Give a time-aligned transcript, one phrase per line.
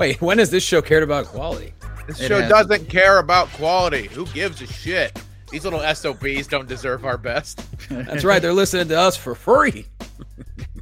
[0.00, 1.74] Wait, when has this show cared about quality?
[2.06, 4.06] This It show has- doesn't care about quality.
[4.08, 5.20] Who gives a shit?
[5.50, 7.60] These little SOBs don't deserve our best.
[7.90, 9.84] That's right, they're listening to us for free.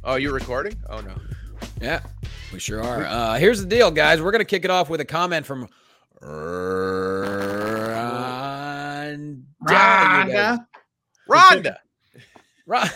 [0.05, 0.77] Oh, you're recording?
[0.89, 1.15] Oh no.
[1.81, 1.99] Yeah,
[2.53, 3.05] we sure are.
[3.05, 4.21] Uh, here's the deal, guys.
[4.21, 5.67] We're gonna kick it off with a comment from
[8.09, 9.43] Ron.
[9.67, 10.65] Rhonda.
[11.29, 11.75] Rhonda.
[12.65, 12.89] Ron.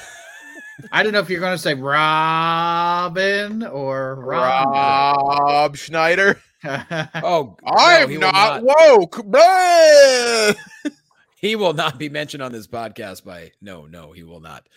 [0.91, 4.67] I don't know if you're going to say Robin or Ron.
[4.67, 6.41] Rob Schneider.
[6.65, 9.21] Oh, no, I'm he will not, woke.
[9.25, 10.53] Blah!
[11.43, 14.69] He will not be mentioned on this podcast by no, no, he will not.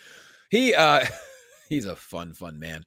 [0.49, 1.05] He uh
[1.69, 2.83] he's a fun, fun man.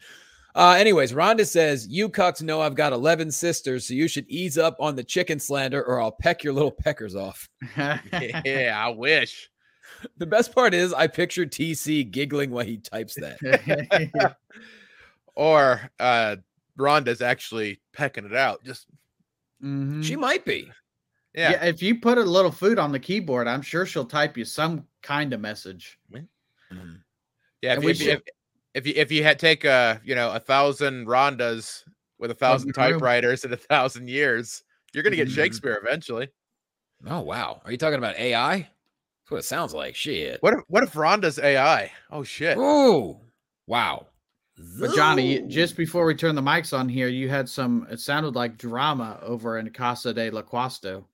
[0.55, 4.59] Uh anyways, Rhonda says, You cucks know I've got 11 sisters, so you should ease
[4.59, 7.49] up on the chicken slander or I'll peck your little peckers off.
[7.75, 9.49] yeah, I wish.
[10.19, 13.39] The best part is I picture TC giggling while he types that.
[15.35, 16.37] Or uh
[16.79, 18.65] Rhonda's actually pecking it out.
[18.65, 18.87] Just
[19.63, 20.03] Mhm.
[20.03, 20.71] She might be.
[21.35, 21.51] yeah.
[21.53, 21.65] yeah.
[21.67, 24.87] if you put a little food on the keyboard, I'm sure she'll type you some
[25.03, 25.99] kind of message.
[26.13, 27.01] Mhm.
[27.63, 28.23] Yeah, if, you- if, you- if,
[28.75, 31.85] if you if you had take a you know a thousand Rondas
[32.19, 34.63] with a thousand typewriters in a thousand years,
[34.95, 35.35] you're gonna get Mhm.
[35.35, 36.29] Shakespeare eventually.
[37.07, 37.61] Oh wow.
[37.65, 38.69] Are you talking about AI?
[39.31, 39.95] That's what it sounds like.
[39.95, 40.43] Shit.
[40.43, 41.93] What if what if Ronda's AI?
[42.11, 42.59] Oh shit!
[42.59, 43.17] Ooh.
[43.69, 44.09] Wow.
[44.79, 45.47] But Jonny, Ooh.
[45.49, 47.87] just before we turn the mics on here, you had some.
[47.91, 51.05] It sounded like drama over in Casa de la Cuasto.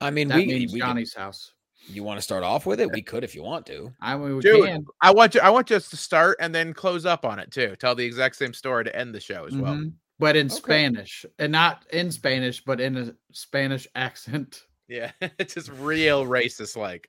[0.00, 1.52] I mean, That we, means we can- Jonny's house.
[1.86, 2.90] you want to start off with it?
[2.90, 3.92] We could if you want to.
[4.00, 4.84] I mean, we Dude, can.
[5.00, 7.52] I want you I want you us to start and then close up on it
[7.52, 7.76] too.
[7.76, 9.74] Tell the exact same story to end the show as well.
[9.76, 9.92] Mhm.
[10.18, 10.56] But in Okay.
[10.56, 14.64] Spanish, and not in Spanish, but in a Spanish accent.
[14.88, 17.08] Yeah, it's just real racist like.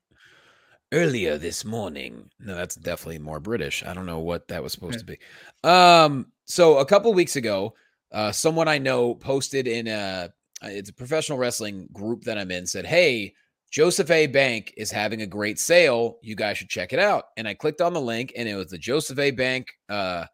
[0.91, 2.29] Earlier this morning.
[2.39, 3.83] No, that's definitely more British.
[3.85, 5.17] I don't know what that was supposed to be.
[5.63, 7.73] Um, so a couple weeks ago,
[8.11, 10.31] uh, someone I know posted in a
[10.63, 13.33] uh, it's a professional wrestling group that I'm in said, "Hey,
[13.71, 14.27] Joseph A.
[14.27, 16.19] Bank is having a great sale.
[16.21, 18.67] You guys should check it out." And I clicked on the link, and it was
[18.67, 19.31] the Joseph A.
[19.31, 20.25] Bank, uh,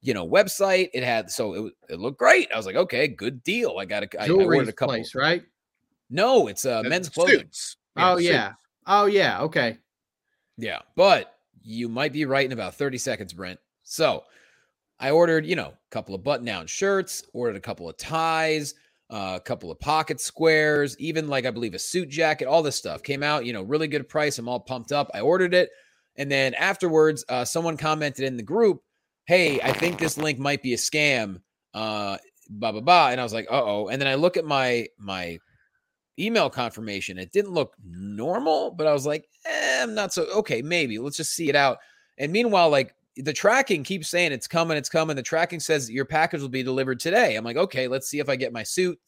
[0.00, 0.90] you know, website.
[0.92, 2.52] It had so it, it looked great.
[2.52, 4.94] I was like, "Okay, good deal." I got a, I, I ordered a couple.
[4.94, 5.42] place, right?
[6.10, 7.38] No, it's uh, men's clothing.
[7.38, 7.76] suits.
[7.96, 8.28] oh suits.
[8.28, 8.52] yeah.
[8.86, 9.40] Oh yeah.
[9.42, 9.78] Okay.
[10.62, 11.34] Yeah, but
[11.64, 13.58] you might be right in about 30 seconds, Brent.
[13.82, 14.22] So
[15.00, 18.74] I ordered, you know, a couple of button down shirts, ordered a couple of ties,
[19.10, 22.76] uh, a couple of pocket squares, even like I believe a suit jacket, all this
[22.76, 24.38] stuff came out, you know, really good price.
[24.38, 25.10] I'm all pumped up.
[25.12, 25.70] I ordered it.
[26.14, 28.82] And then afterwards, uh, someone commented in the group,
[29.24, 31.40] Hey, I think this link might be a scam.
[31.74, 32.18] Uh,
[32.48, 33.08] blah, blah, blah.
[33.08, 33.88] And I was like, uh oh.
[33.88, 35.38] And then I look at my, my,
[36.18, 37.18] email confirmation.
[37.18, 40.62] It didn't look normal, but I was like, eh, I'm not so okay.
[40.62, 41.78] Maybe let's just see it out.
[42.18, 45.16] And meanwhile, like the tracking keeps saying it's coming, it's coming.
[45.16, 47.36] The tracking says your package will be delivered today.
[47.36, 48.98] I'm like, okay, let's see if I get my suit,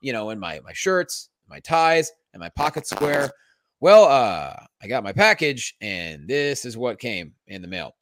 [0.00, 3.30] you know, and my my shirts, my ties, and my pocket square.
[3.80, 7.94] Well, uh, I got my package, and this is what came in the mail.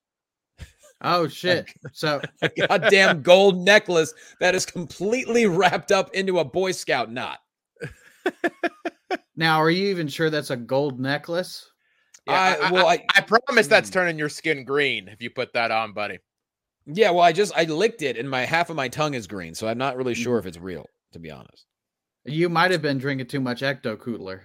[1.00, 1.73] Oh shit.
[1.93, 7.39] So A goddamn gold necklace that is completely wrapped up into a Boy Scout knot.
[9.37, 11.71] now, are you even sure that's a gold necklace?
[12.27, 13.95] Yeah, I- I, well, I, I- I promise that's Hmm.
[13.95, 16.19] turning your skin green if you put that on, buddy.
[16.87, 19.55] Yeah, well, I just I licked it, and my half of my tongue is green,
[19.55, 20.49] so I'm not really sure Mm-hmm.
[20.49, 21.67] if it's real, to be honest.
[22.26, 24.43] You might have been drinking too much Ecto Cooler.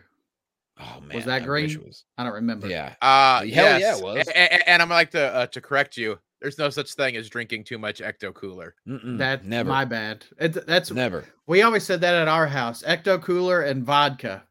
[0.79, 1.83] Oh man, was that I green?
[1.85, 2.05] was.
[2.17, 2.67] I don't remember.
[2.67, 4.27] Yeah, Uh, Hell yeah, it was.
[4.29, 6.17] A- a- And, I'm like to uh, to correct you.
[6.41, 8.75] There's no such thing as drinking too much Ecto Cooler.
[8.85, 10.25] That's never, my bad.
[10.39, 11.25] It, that's never.
[11.47, 12.81] we always said that at our house.
[12.83, 14.43] Ecto Cooler and vodka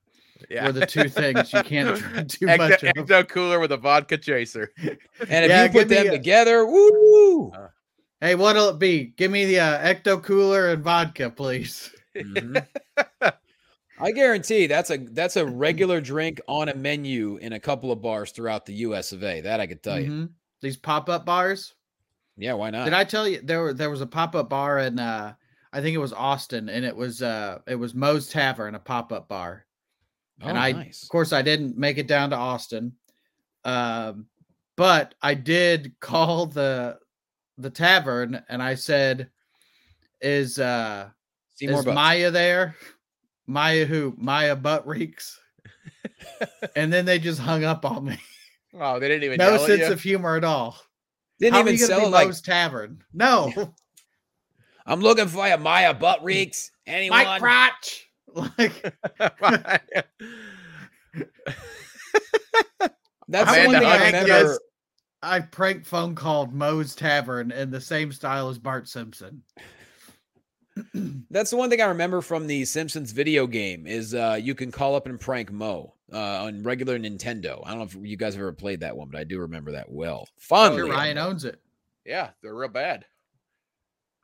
[0.51, 2.93] Yeah, were the two things you can't do too Ecto, much of.
[2.95, 4.73] Ecto Cooler with a vodka chaser.
[4.79, 7.53] And if Yeah, you put them a- together, woo!
[8.21, 9.05] Hey, what'll it be?
[9.17, 11.91] Give me the uh, Ecto Cooler and vodka, please.
[12.17, 12.65] Mhm.
[14.01, 18.01] I guarantee that's a that's a regular drink on a menu in a couple of
[18.01, 19.11] bars throughout the U.S.
[19.13, 19.41] of A.
[19.41, 20.11] That I could tell you.
[20.11, 20.29] Mhm.
[20.63, 21.75] These pop up bars.
[22.37, 22.85] Yeah, why not?
[22.85, 25.35] Did I tell you there were there was a pop up bar in uh
[25.73, 29.13] I think it was Austin and it was uh it was Moe's Tavern, a pop
[29.13, 29.65] up bar.
[30.43, 31.03] Oh, and I nice.
[31.03, 32.93] of course I didn't make it down to Austin.
[33.65, 34.27] Um
[34.77, 36.99] but I did call the
[37.57, 39.31] the tavern and I said,
[40.21, 41.11] Is uh
[41.55, 41.87] Seymour is.
[41.87, 42.77] Maya there?
[43.47, 44.15] Maya who?
[44.19, 45.41] Maya butt reeks.
[46.77, 48.19] and then they just hung up on me.
[48.79, 50.77] Oh, they didn't even No sense of humor at all.
[51.41, 53.03] Didn't How even sell like Moe's Tavern?
[53.13, 53.73] No.
[54.87, 56.71] I'm looking for you, Maya Butt Reeks.
[56.87, 57.25] Anyone?
[57.25, 58.08] Mike Crotch.
[58.35, 58.95] Like
[63.31, 64.29] That's the Amanda one thing I remember.
[64.29, 64.59] yes.
[65.23, 69.43] I prank phone called Moe's Tavern in the same style as Bart Simpson.
[71.31, 74.71] That's the one thing I remember from the Simpsons video game is uh, you can
[74.71, 77.61] call up and prank Moe uh, on regular Nintendo.
[77.67, 79.73] I don't know if you guys have ever played that one, but I do remember
[79.73, 80.27] that well.
[80.39, 80.77] Fun.
[80.77, 81.61] Sure, Ryan owns it.
[82.07, 83.01] yeah, they're real bad.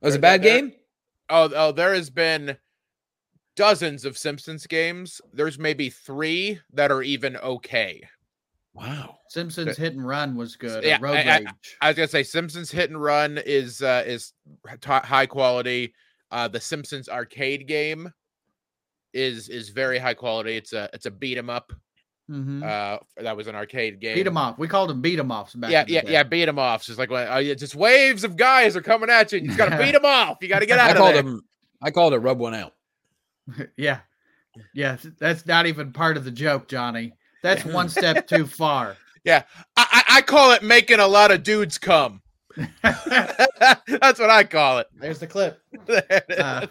[0.01, 0.73] It was a bad they're- game.
[1.29, 2.57] Oh, oh, there has been
[3.57, 5.21] dozens of Simpsons games.
[5.33, 8.03] There's maybe three that are even okay.
[8.75, 9.19] Wow.
[9.29, 10.83] Simpsons Hit and Run was good.
[10.83, 11.77] Yeah, Road I- I- Rage.
[11.81, 14.33] I was gonna say Simpsons Hit and Run is uh, is
[14.81, 15.95] t- high quality.
[16.33, 18.13] Uh, the Simpsons arcade game
[19.13, 20.57] is is very high quality.
[20.57, 21.73] It's a it's a beat 'em up.
[22.29, 22.63] Mhm.
[22.65, 24.15] Uh, that was an arcade game.
[24.17, 24.59] Beat 'em off.
[24.59, 25.71] We called them beat 'em offs back.
[25.71, 26.13] yeah, yeah, day.
[26.13, 26.23] yeah.
[26.25, 26.85] Beat 'em off.
[26.85, 29.39] Just like when uh, it's just waves of guys are coming at you.
[29.39, 30.39] and You just gotta beat 'em off.
[30.41, 31.23] You gotta get out I of called there.
[31.23, 31.43] him.
[31.83, 32.73] I called it rub one out.
[33.77, 34.01] yeah,
[34.75, 34.97] yeah.
[35.19, 37.15] That's not even part of the joke, Jonny.
[37.43, 38.97] That's one step too far.
[39.25, 39.45] Yeah.
[39.75, 42.21] I, I call it making a lot of dudes come.
[42.83, 44.87] That's what I call it.
[45.01, 45.63] There's the clip.
[45.89, 46.67] Uh,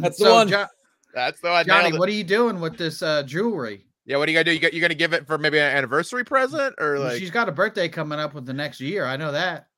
[0.00, 0.48] That's the one.
[0.48, 0.66] Jo-
[1.14, 1.64] That's the one.
[1.64, 3.86] Jonny, what are you doing with this uh, jewelry?
[4.04, 4.52] Yeah, what are you gonna do?
[4.52, 7.18] You got, you're gonna give it for maybe an anniversary present or like?
[7.18, 9.06] She's got a birthday coming up with the next year.
[9.06, 9.68] I know that.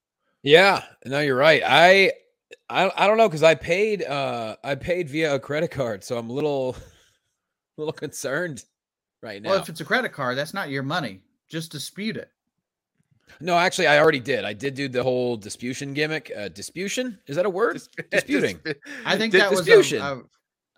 [0.42, 1.62] Yeah, no, you're right.
[1.64, 2.10] I,
[2.68, 6.18] I, I don't know because I paid, uh, I paid via a credit card, so
[6.18, 6.80] I'm a little, a
[7.80, 8.64] little concerned
[9.22, 9.50] right now.
[9.50, 11.20] Well, if it's a credit card, that's not your money.
[11.48, 12.30] Just dispute it.
[13.40, 14.44] no, actually, I already did.
[14.44, 16.30] I did do the whole disputation gimmick.
[16.36, 17.80] Uh, disputation is that a word?
[18.10, 18.60] Disputing.
[19.04, 20.22] I think dis- that was a, a,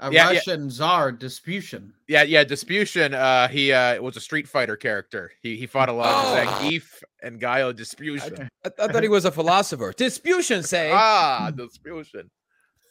[0.00, 0.36] a Yeah, yeah.
[0.36, 1.92] Russian czar disputation.
[2.06, 3.14] Yeah, yeah, Disputation.
[3.14, 5.32] Uh, he uh was a Street Fighter character.
[5.42, 6.50] He he fought a lot of Oh.
[6.52, 8.48] Zangief and Guile Disputation.
[8.64, 9.92] I, I thought he was a philosopher.
[9.96, 10.90] Disputation, say.
[10.94, 12.30] Ah, Disputation.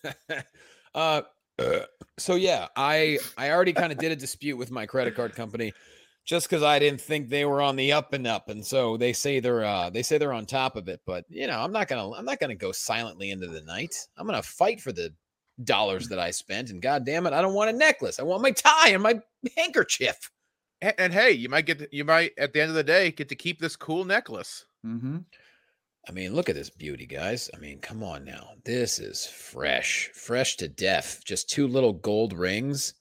[0.96, 1.22] uh,
[2.18, 5.74] so yeah, I I already kind of did a dispute with my credit card company
[6.26, 9.14] just because I didn't think they were on the up and up, and so they
[9.14, 11.02] say they're uh they say they're on top of it.
[11.06, 13.96] But you know, I'm not gonna I'm not gonna go silently into the night.
[14.18, 15.14] I'm gonna fight for the
[15.64, 18.20] dollars that I spent, and god damn it, I don't want a necklace.
[18.20, 19.20] I want my tie and my
[19.56, 20.32] handkerchief.
[20.82, 23.12] And, and hey, you might get to- you might at the end of the day
[23.12, 24.66] get to keep this cool necklace.
[24.86, 25.18] Mm-hmm.
[26.08, 27.50] I mean, look at this beauty, guys.
[27.54, 28.52] I mean, come on now.
[28.64, 31.22] This is fresh, fresh to death.
[31.26, 32.94] Just two little gold rings.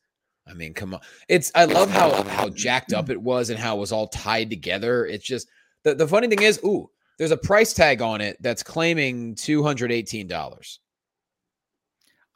[0.49, 1.01] I mean, come on.
[1.29, 4.51] It's I love how how jacked up it was and how it was all tied
[4.51, 5.07] together.
[5.07, 5.49] It's just
[5.85, 10.79] the, the funny thing is, ooh, there's a price tag on it that's claiming $218.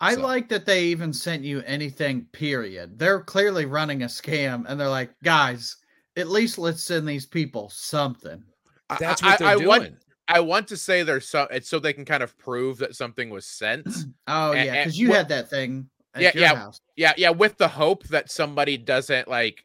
[0.01, 2.99] I So- like that they even sent you anything, period.
[2.99, 5.77] They're clearly running a scam and they're like, guys,
[6.17, 8.43] at least let's send these people something.
[8.89, 9.67] I- That's I- what they're I doing.
[9.69, 9.95] want
[10.33, 13.31] I want to say there's so it's so they can kind of prove that something
[13.31, 13.87] was sent.
[14.29, 16.55] Oh, A- yeah, because you what- had that thing at Yeah, your yeah.
[16.57, 16.81] house.
[16.97, 19.65] yeah, yeah, with the hope that somebody doesn't like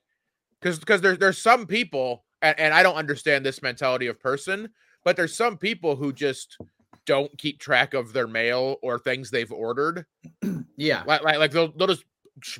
[0.60, 4.70] because because there's there's some people and, and I don't understand this mentality of person,
[5.04, 6.58] but there's some people who just
[7.06, 10.06] don't keep track of their mail or things they've ordered.
[10.78, 11.04] Yeah.
[11.08, 12.04] Like like, like they'll, they'll just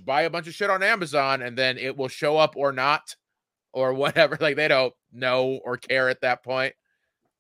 [0.06, 3.14] buy a bunch of shit on Amazon and then it will show up or not
[3.74, 4.38] or whatever.
[4.42, 6.74] Like they don't know or care at that point.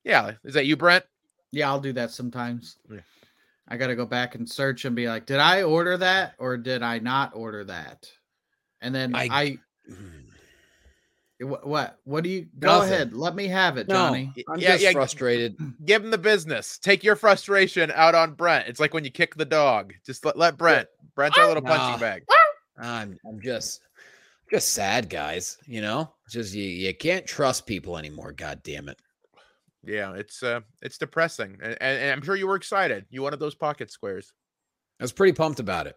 [0.03, 1.05] Yeah, is that you, Brent?
[1.51, 2.77] Yeah, I'll do that sometimes.
[2.91, 2.99] Yeah.
[3.69, 6.57] I got to go back and search and be like, did I order that or
[6.57, 8.05] did I not order that?
[8.81, 9.57] And then I- I,
[9.89, 10.25] Mm.
[11.39, 12.93] What, what, what do you go Nothing.
[12.93, 13.13] ahead?
[13.13, 14.31] Let me have it, No, Jonny.
[14.49, 14.91] I'm Yeah, just yeah.
[14.93, 15.57] frustrated.
[15.83, 16.77] Give him the business.
[16.77, 18.69] Take your frustration out on Brent.
[18.69, 19.93] It's like when you kick the dog.
[20.05, 20.87] Just let, let Brent.
[21.13, 21.75] Brent's our little Nah.
[21.75, 22.23] punching bag.
[22.77, 23.81] I'm I'm just
[24.51, 25.57] just sad, guys.
[25.65, 28.31] You know, just you you can't trust people anymore.
[28.33, 28.99] God damn it.
[29.83, 31.57] Yeah, it's uh it's depressing.
[31.61, 33.05] And, and, and I'm sure you were excited.
[33.09, 34.33] You wanted those pocket squares.
[34.99, 35.95] I was pretty pumped about it.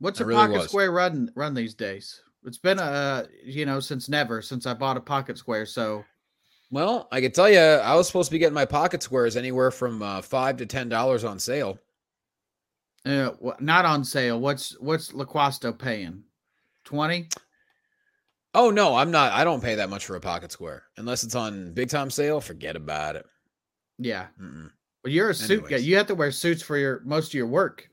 [0.00, 0.68] What's I a really pocket was.
[0.68, 2.20] square run run these days?
[2.48, 5.66] It's been a you know since never since I bought a pocket square.
[5.66, 6.04] So
[6.70, 9.70] Well, I can tell you, I was supposed to be getting my pocket squares anywhere
[9.70, 11.78] from uh, five to ten dollars on sale.
[13.06, 14.40] uh, not on sale.
[14.40, 16.24] What's what's Loquasto paying?
[16.84, 17.28] Twenty.
[18.54, 19.32] Oh no, I'm not.
[19.32, 22.40] I don't pay that much for a pocket square unless it's on big time sale.
[22.40, 23.26] Forget about it.
[23.98, 24.26] Yeah.
[24.40, 24.70] Mm-mm.
[25.04, 25.76] Well, you're a suit guy.
[25.76, 27.88] You have to wear suits for your most of your work.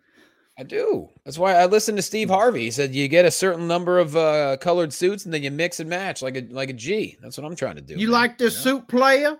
[0.57, 1.09] I do.
[1.25, 2.62] That's why I listened to Steve Harvey.
[2.62, 5.79] He said you get a certain number of uh, colored suits and then you mix
[5.81, 7.17] and match like a like a G.
[7.21, 7.95] That's what I'm trying to do.
[7.95, 8.13] you man.
[8.13, 8.77] like this know?
[8.79, 9.38] suit player?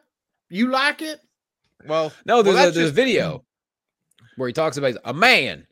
[0.50, 1.22] You like it?
[1.88, 3.46] Well, No, well, there's, a, that's there's a video
[4.36, 5.66] where he talks about a man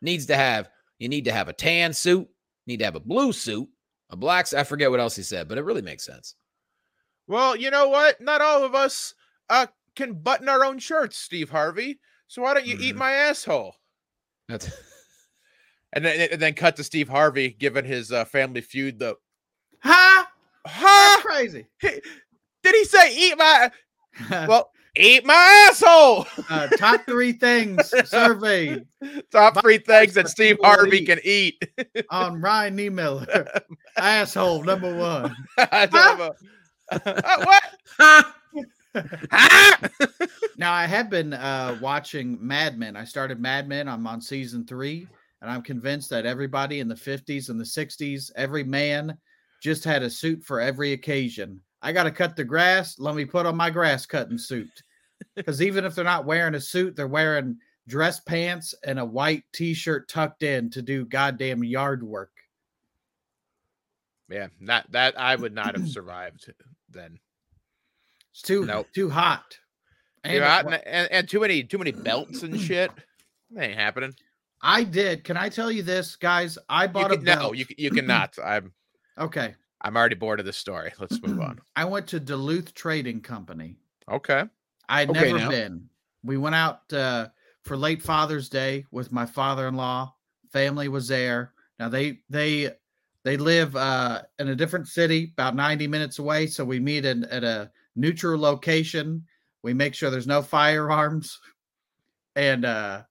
[0.00, 2.26] needs to have you need to have a tan suit,
[2.66, 3.68] need to have a blue suit,
[4.08, 4.52] a black.
[4.54, 6.34] I forget what else he said, but it really makes sense.
[7.26, 8.20] Well, you know what?
[8.22, 9.12] Not all of us
[9.50, 11.98] uh can button our own shirts, Steve Harvey.
[12.28, 12.98] So why don't you eat Mhm.
[12.98, 13.74] my asshole?
[14.48, 14.70] That's
[15.92, 19.16] And then and then cut to Steve Harvey giving his uh, family feud the!
[19.82, 20.28] That's
[20.66, 21.20] huh?
[21.22, 21.66] crazy.
[21.80, 22.02] Did
[22.62, 23.70] he say eat my
[24.46, 26.26] well eat my asshole?
[26.50, 28.84] uh, top three things surveyed
[29.30, 31.06] Top three things that Steve Harvey eat.
[31.06, 31.62] can eat.
[32.10, 33.60] on Ryan Niemiller.
[33.96, 35.34] Asshole number one.
[35.56, 36.34] I don't know.
[36.90, 37.44] Uh,
[37.98, 38.26] what?
[40.58, 42.96] Now I have been uh, watching Mad Men.
[42.96, 43.88] I started Mad Men.
[43.88, 45.06] I'm on season three,
[45.42, 49.18] and I'm convinced that everybody in the 50s and the 60s, every man,
[49.62, 51.60] just had a suit for every occasion.
[51.82, 52.98] I got to cut the grass.
[52.98, 54.82] Let me put on my grass cutting suit.
[55.34, 59.44] Because even if they're not wearing a suit, they're wearing dress pants and a white
[59.52, 62.32] T-shirt tucked in to do goddamn yard work.
[64.28, 66.52] Yeah, not that I would not have survived
[66.90, 67.18] then.
[68.36, 68.86] It's too Nope.
[68.94, 69.50] too hot.
[70.24, 72.90] Too And hot and, and, and too many too many belts and shit.
[73.52, 74.14] That ain't happening.
[74.60, 75.24] I did.
[75.24, 76.58] Can I tell you this, guys?
[76.68, 78.36] I You bought a can, no, you you cannot.
[78.44, 78.72] I'm
[79.18, 79.54] okay.
[79.80, 80.92] I'm already bored of this story.
[80.98, 81.60] Let's move on.
[81.76, 83.76] I went to Duluth Trading Company.
[84.10, 84.44] Okay.
[84.88, 85.48] I'd Okay, never now.
[85.48, 85.88] been.
[86.22, 87.28] We went out uh,
[87.62, 90.12] for late Father's Day with my father-in-law.
[90.52, 91.52] Family was there.
[91.78, 92.72] Now they they
[93.24, 96.46] they live uh, in a different city, about ninety minutes away.
[96.48, 99.24] So we meet in, at a neutral location.
[99.62, 101.40] We make sure there's no firearms,
[102.36, 103.02] and uh,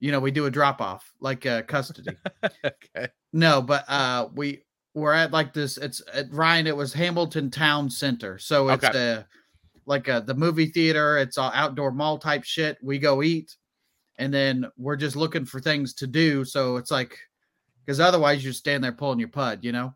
[0.00, 2.16] you know we do a drop off like uh, custody.
[2.64, 3.08] okay.
[3.32, 7.88] No, but uh we we're at like this it's at Ryan it was Hamilton Town
[7.88, 8.38] Center.
[8.38, 9.22] So it's Okay.
[9.86, 12.76] like uh the movie theater, it's all outdoor mall type shit.
[12.82, 13.56] We go eat
[14.18, 16.44] and then we're just looking for things to do.
[16.44, 17.16] So it's like
[17.86, 19.94] cuz otherwise you stand there pulling your pud, you know?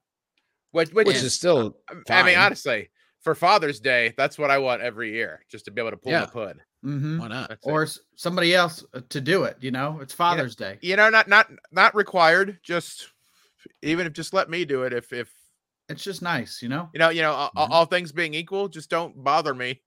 [0.70, 2.36] Which which, which is is still I mean fine.
[2.36, 2.90] honestly
[3.25, 6.12] for Father's Day, that's what I want every year, just to be able to pull
[6.12, 6.26] Yeah.
[6.26, 6.59] the pud.
[6.85, 7.19] Mhm.
[7.19, 7.49] why not?
[7.49, 7.66] That's.
[7.66, 9.99] Or s- somebody else uh, to do it, you know?
[10.02, 10.78] It's Father's Day.
[10.83, 12.59] you know, not not not required.
[12.62, 13.09] Just
[13.83, 14.93] even if just let me do it.
[14.93, 15.33] If if
[15.88, 16.90] It's just nice, you know?
[16.93, 17.71] you know, you know, all, Mhm.
[17.71, 19.83] all things being equal, just don't bother me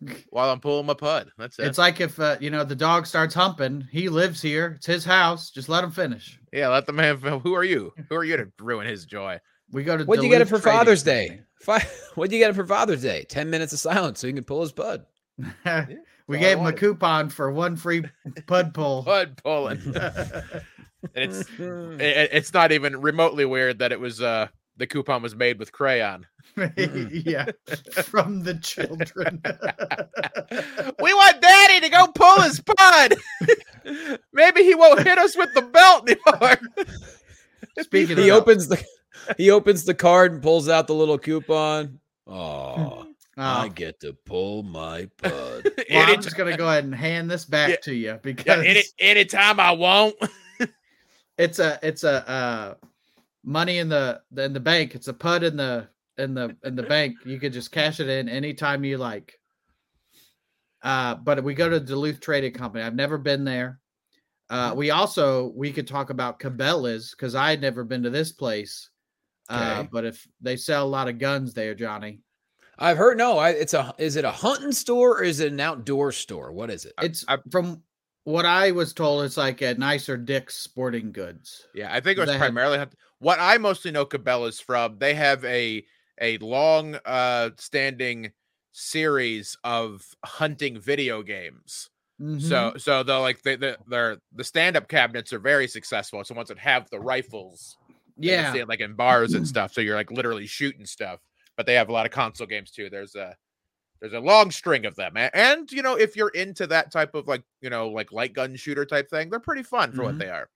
[0.30, 1.30] while I'm pulling my pud.
[1.38, 1.66] That's it.
[1.68, 5.04] It's like if uh, you know the dog starts humping, he lives here, it's his
[5.06, 6.38] house, just let him finish.
[6.52, 7.16] yeah, let the man.
[7.44, 7.92] Who are you?
[8.10, 9.40] Who are you to ruin his joy?
[9.72, 11.40] We go to What'd you get it for Father's Day?
[11.60, 13.24] Fi- What'd you get it for Father's Day?
[13.28, 15.06] Ten minutes of silence so you can pull his bud.
[16.26, 18.04] we gave him a coupon for one free
[18.46, 19.02] pud pull.
[19.04, 19.80] Pud pulling.
[21.14, 25.34] And it's it, it's not even remotely weird that it was uh the coupon was
[25.34, 26.26] made with crayon.
[26.56, 27.46] yeah,
[28.04, 29.42] from the children.
[31.02, 33.14] we want daddy to go pull his pud.
[34.32, 36.58] Maybe he won't hit us with the belt anymore.
[37.80, 38.82] Speaking he of, opens the
[39.36, 41.98] he opens the card and pulls out the little coupon.
[42.26, 43.06] Oh,
[43.36, 45.70] I get to pull my pud.
[45.90, 47.76] well, I'm just gonna go ahead and hand this back Yeah.
[47.82, 50.14] to you yeah, because any anytime I want.
[51.38, 52.74] it's a it's a uh,
[53.44, 54.94] money in the in the bank.
[54.94, 57.16] It's a put in the in the in the bank.
[57.24, 59.38] You could just cash it in anytime you like.
[60.82, 62.84] Uh, but we go to Duluth Trading Company.
[62.84, 63.80] I've never been there.
[64.48, 68.32] Uh, we also we could talk about Cabela's because I had never been to this
[68.32, 68.88] place.
[69.48, 72.20] Uh, but if they sell a lot of guns there, Jonny,
[72.78, 73.38] I've heard no.
[73.38, 76.52] I, it's a is it a hunting store or is it an outdoor store?
[76.52, 76.92] What is it?
[77.00, 77.82] it's I- from
[78.24, 79.24] what I was told.
[79.24, 81.66] It's like a nicer Dick's Sporting Goods.
[81.74, 84.98] Yeah, I think it was They have- primarily hunt- what I mostly know Cabela's from.
[84.98, 85.84] They have a
[86.20, 88.32] a long uh standing
[88.72, 91.88] series of hunting video games.
[92.20, 92.40] Mhm.
[92.42, 96.20] So so the like the the their the stand up cabinets are very successful.
[96.20, 97.76] It's the ones that have the rifles.
[98.16, 99.72] That you yeah, see it, like in bars and stuff.
[99.72, 101.20] So you're like literally shooting stuff.
[101.56, 102.90] But they have a lot of console games too.
[102.90, 103.34] There's a
[104.00, 105.16] there's a long string of them.
[105.16, 108.34] A- And you know, if you're into that type of like, you know, like light
[108.34, 110.04] gun shooter type thing, they're pretty fun for Mhm.
[110.04, 110.48] what they are.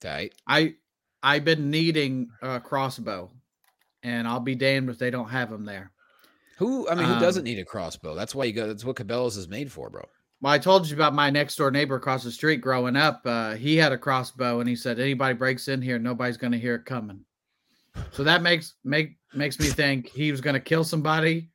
[0.00, 0.34] Tight.
[0.46, 0.74] I
[1.22, 3.30] I've been needing a crossbow,
[4.02, 5.90] and I'll be damned if they don't have them there.
[6.58, 8.14] Who I mean, who doesn't Um, need a crossbow?
[8.14, 8.66] That's why you go.
[8.68, 10.04] That's what Cabela's is made for, bro.
[10.44, 13.22] Well, I told you about my next door neighbor across the street growing up.
[13.24, 16.58] Uh, he had a crossbow, and he said anybody breaks in here, nobody's going to
[16.58, 17.24] hear it coming.
[18.10, 21.48] So that makes make makes me think he was going to kill somebody,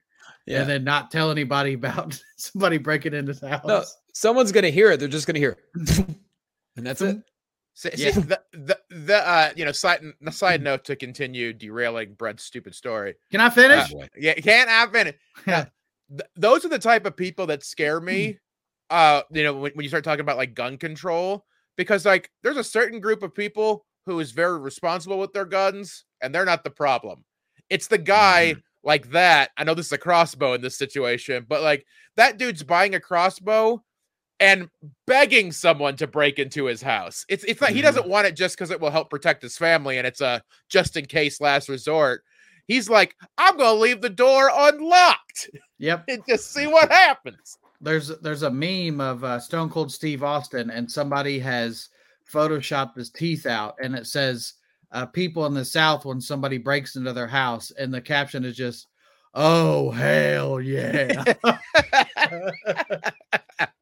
[0.47, 0.61] Yeah.
[0.61, 3.63] and then not tell anybody about somebody breaking into his house.
[3.63, 4.99] No, someone's gonna hear it.
[4.99, 5.99] They're just gonna hear, it.
[6.75, 7.21] and that's it.
[7.75, 8.09] See, Yeah.
[8.09, 12.43] see, the the, the uh, you know, side n- side note to continue derailing Brent's
[12.43, 13.13] stupid story.
[13.29, 13.91] Can I finish?
[13.93, 14.09] Boy.
[14.17, 15.13] Yeah, can't finish?
[15.45, 15.65] Yeah.
[16.09, 18.39] Th- those are the type of people that scare me.
[18.89, 21.45] Uh, you know, when, when you start talking about like gun control,
[21.77, 26.05] because like there's a certain group of people who is very responsible with their guns,
[26.21, 27.23] and they're not the problem.
[27.69, 29.51] It's the guy like that.
[29.57, 31.85] I know this is a crossbow in this situation, but like
[32.17, 33.83] that dude's buying a crossbow
[34.39, 34.69] and
[35.05, 37.25] begging someone to break into his house.
[37.29, 37.83] It's it's not he Mhm.
[37.83, 40.95] doesn't want it just because it will help protect his family and it's a just
[40.97, 42.23] in case last resort.
[42.67, 46.05] He's like, I'm gonna leave the door unlocked Yep.
[46.07, 47.57] and just see what happens.
[47.81, 51.89] There's there's a meme of uh, Stone Cold Steve Austin, and somebody has
[52.31, 54.53] photoshopped his teeth out, and it says,
[54.91, 58.57] uh, "People in the South when somebody breaks into their house," and the caption is
[58.57, 58.87] just,
[59.33, 61.23] "Oh hell yeah!"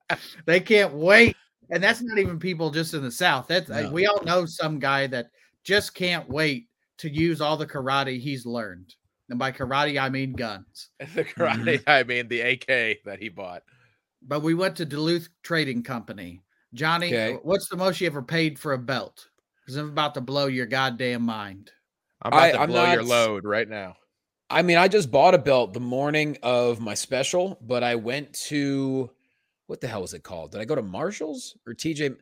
[0.46, 1.36] they can't wait,
[1.70, 3.48] and that's not even people just in the South.
[3.48, 3.92] That's uh, No.
[3.92, 5.28] we all know some guy that
[5.64, 6.68] just can't wait
[7.00, 8.94] to use all the karate he's learned,
[9.30, 10.90] and by karate I mean guns.
[11.00, 13.64] the karate, I mean the AK that he bought.
[14.28, 16.42] But we went to Duluth Trading Company.
[16.74, 17.40] Jonny, Okay.
[17.44, 19.28] what's the most you ever paid for a belt?
[19.62, 21.72] Because I'm about to blow your goddamn mind.
[22.22, 23.96] I'm about I- to I'm blow your load right now.
[24.50, 28.34] I mean, I just bought a belt the morning of my special, but I went
[28.48, 29.10] to
[29.68, 30.52] what the hell was it called?
[30.54, 32.00] Did I go to Marshalls or TJ?
[32.10, 32.18] You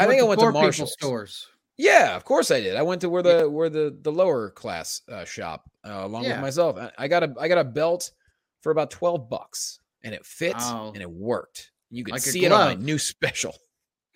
[0.00, 0.94] I think I went to Marshalls.
[0.94, 1.46] stores.
[1.76, 2.74] Yeah, of course I did.
[2.76, 6.32] I went to where the where the the lower class uh, shop uh, along Yeah.
[6.32, 6.78] with myself.
[6.78, 8.10] I, I got a I got a belt
[8.62, 10.92] for about twelve bucks, and it fits Oh.
[10.94, 11.72] and it worked.
[11.90, 13.54] You could Like see it on my new special.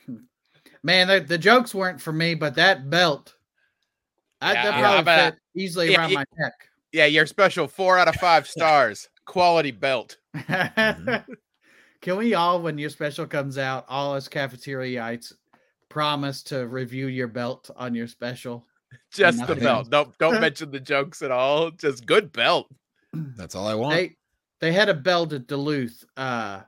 [0.82, 3.35] Man, the, the jokes weren't for me, but that belt,
[4.40, 6.16] I, Yeah, that probably I bet- fit easily yeah, around yeah.
[6.18, 6.54] my neck.
[6.92, 9.09] Yeah, your special four out of five stars.
[9.26, 10.16] Quality belt.
[10.35, 11.32] Mm-hmm.
[12.00, 15.35] Can we all, when your special comes out, all us cafeteriaites
[15.88, 18.66] promise to review your belt on your special?
[19.12, 19.90] Just the belt.
[19.90, 21.71] Don't don't mention the jokes at all.
[21.71, 22.67] Just good belt.
[23.12, 23.95] That's all I want.
[23.95, 24.17] they
[24.60, 26.60] they had a belt at Duluth uh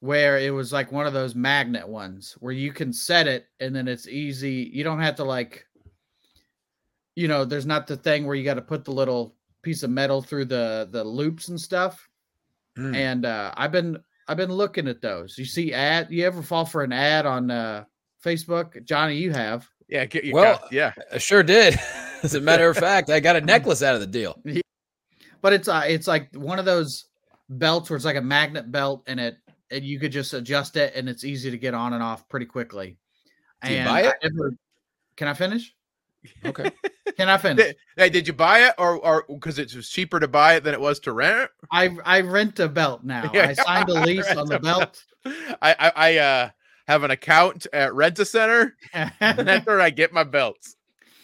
[0.00, 3.74] where it was like one of those magnet ones where you can set it and
[3.74, 5.66] then it's easy you don't have to like
[7.14, 9.90] you know there's not the thing where you got to put the little piece of
[9.90, 12.08] metal through the the loops and stuff
[12.78, 12.94] Mm.
[12.94, 13.96] and uh I've been
[14.28, 17.50] I've been looking at those you see ad you ever fall for an ad on
[17.50, 17.84] uh
[18.22, 20.92] Facebook Jonny you have Yeah, get your Well, well, yeah.
[21.10, 21.78] I sure did.
[22.22, 24.38] As a matter of fact, I got a necklace out of the deal.
[25.42, 27.06] but it's uh it's like one of those
[27.48, 29.36] belts where it's like a magnet belt and it
[29.70, 32.46] and you could just adjust it and it's easy to get on and off pretty
[32.46, 32.96] quickly.
[33.62, 34.14] Do you and buy I it?
[34.22, 34.54] never-
[35.16, 35.74] can I finish?
[36.44, 36.70] Okay.
[37.16, 37.72] Can I finish?
[37.96, 40.74] Hey, did you buy it or or because it was cheaper to buy it than
[40.74, 41.50] it was to rent?
[41.70, 43.30] I I rent a belt now.
[43.32, 45.04] Yeah, I signed a lease on the rent a belt.
[45.62, 46.50] I I, I uh
[46.88, 50.76] have an account at Rent a Center, and that's where I get my belts.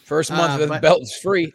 [0.04, 1.52] First month Uh, of the but- belt is free.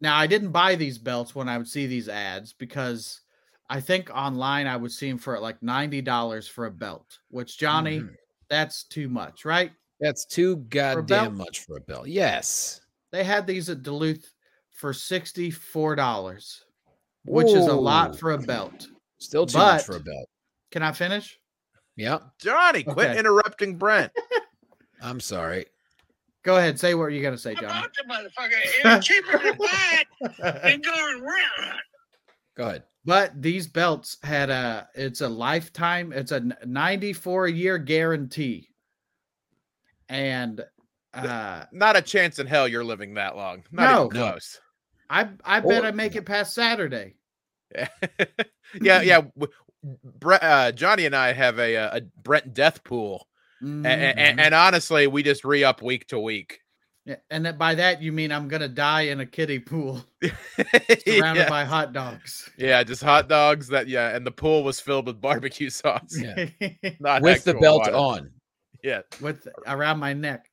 [0.00, 3.20] Now I didn't buy these belts when I would see these ads because
[3.68, 7.58] I think online I would see them for like ninety dollars for a belt, which
[7.58, 8.14] Jonny, Mhm.
[8.48, 9.72] that's too much, right?
[10.00, 11.06] That's too belt?
[11.08, 12.06] goddamn much for a belt.
[12.08, 12.80] Yes.
[13.12, 14.32] They had these at Duluth
[14.72, 16.64] for sixty-four dollars,
[17.24, 18.86] which is a lot for a belt.
[19.18, 20.28] Still too much for a belt.
[20.70, 21.38] Can I finish?
[21.96, 22.18] Yeah.
[22.38, 23.18] Jonny, quit Okay.
[23.18, 24.12] interrupting Brent.
[25.00, 25.64] I'm sorry.
[26.46, 27.64] Go ahead, say what you're gonna say, John.
[27.64, 28.96] About the motherfucker.
[28.96, 31.76] It's cheaper to buy it than going rent.
[32.56, 32.84] Go ahead.
[33.04, 38.68] but these belts had a it's a lifetime, it's a 94 year guarantee.
[40.08, 40.64] And
[41.14, 43.64] uh Not a chance in hell you're living that long.
[43.72, 44.06] Not No.
[44.06, 44.30] even No.
[44.30, 44.60] close.
[45.10, 47.16] I I bet Or- I make it past Saturday.
[47.74, 47.88] Yeah,
[48.80, 49.20] yeah, yeah.
[49.36, 53.26] w- Brent, uh, Jonny and I have a a Brent death pool,
[53.62, 53.86] Mhm.
[53.86, 56.60] A- a- a- and, honestly, we just re up week to week.
[57.04, 61.42] Yeah, and that by that you mean I'm gonna die in a kiddie pool surrounded
[61.44, 61.48] yeah.
[61.48, 62.50] by hot dogs.
[62.58, 63.68] yeah, just hot dogs.
[63.68, 66.46] That yeah, and the pool was filled with barbecue sauce, Yeah.
[67.00, 67.94] not With the belt water.
[67.94, 68.30] on.
[68.82, 70.50] Yeah, with around my neck.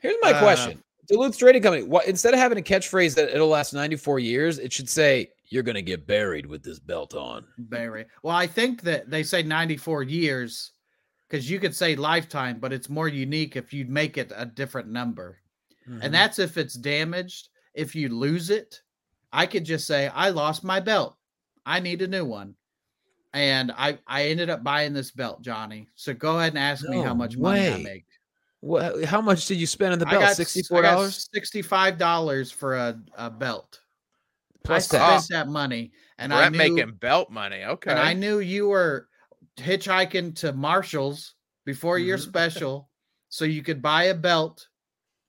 [0.00, 0.82] Here's my Uh, question.
[1.08, 4.72] Duluth Trading Company, what instead of having a catchphrase that it'll last 94 years, it
[4.72, 7.44] should say, You're gonna get buried with this belt on.
[7.58, 8.06] Barry.
[8.22, 10.72] Well, I think that they say 94 years
[11.28, 14.88] because you could say lifetime, but it's more unique if you make it a different
[14.88, 15.38] number.
[15.88, 16.00] Mhm.
[16.02, 17.48] And that's if it's damaged.
[17.74, 18.80] If you lose it,
[19.32, 21.16] I could just say, I lost my belt.
[21.66, 22.54] I need a new one.
[23.34, 25.88] And I, I ended up buying this belt, Jonny.
[25.94, 28.06] So go ahead and ask me how No much money I make.
[28.60, 30.22] What, how much did you spend on the I belt?
[30.22, 31.28] got $64?
[31.36, 33.80] $65 for a, a belt.
[34.64, 37.64] Plus I spent that money, and I Brent knew, making belt money.
[37.64, 37.90] Okay.
[37.90, 39.08] and I knew you were
[39.58, 42.22] hitchhiking to Marshalls before your Mhm.
[42.22, 42.90] special,
[43.28, 44.68] so you could buy a belt.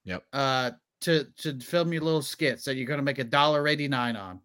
[0.06, 0.24] Yep.
[0.34, 3.88] Uh, to to film your little skits that you're going to make a dollar eighty
[3.88, 4.42] nine on.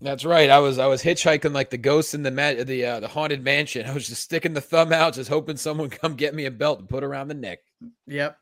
[0.00, 0.48] That's right.
[0.50, 3.42] I was I was hitchhiking like the ghost in the ma- the uh, the haunted
[3.42, 3.86] mansion.
[3.86, 6.80] I was just sticking the thumb out, just hoping someone come get me a belt
[6.80, 7.60] to put around the neck.
[8.06, 8.38] Yep.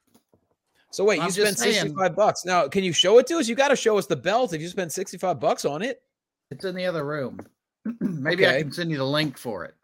[0.92, 1.74] So wait, I'm you spent saying.
[1.74, 2.44] 65 bucks.
[2.44, 3.48] Now, can you show it to us?
[3.48, 6.00] You got to show us the belt if you spent 65 bucks on it.
[6.50, 7.40] It's in the other room.
[8.00, 9.74] Maybe I can send you the link for it.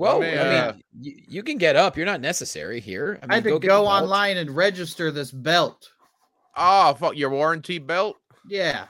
[0.00, 1.94] Well, me, I uh, mean, you, you can get up.
[1.94, 3.18] You're not necessary here.
[3.22, 5.90] I, mean, I had to go online and register this belt.
[6.56, 8.16] oh, fuck your warranty belt.
[8.48, 8.86] Yeah,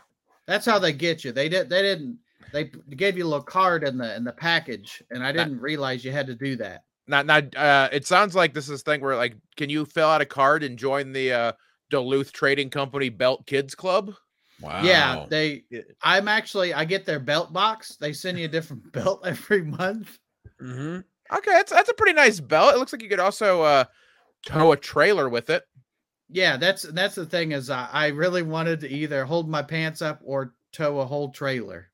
[0.46, 1.32] that's how they get you.
[1.32, 1.68] They did.
[1.68, 2.16] They didn't.
[2.52, 6.04] They gave you a little card in the in the package, and I didn't realize
[6.04, 6.84] you had to do that.
[7.08, 10.08] Not now, uh, it sounds like this is a thing where, like, can you fill
[10.08, 11.52] out a card and join the uh,
[11.90, 14.14] Duluth Trading Company Belt Kids Club?
[14.60, 14.84] Wow.
[14.84, 15.64] Yeah, they.
[16.02, 16.72] I'm actually.
[16.72, 17.96] I get their belt box.
[17.96, 20.16] They send you a different belt every month.
[20.60, 20.98] Hmm
[21.32, 22.74] Okay, that's that's a pretty nice belt.
[22.74, 23.84] It looks like you could also uh,
[24.46, 25.62] tow a trailer with it.
[26.28, 30.02] Yeah, that's that's the thing is I, I really wanted to either hold my pants
[30.02, 31.88] up or tow a whole trailer.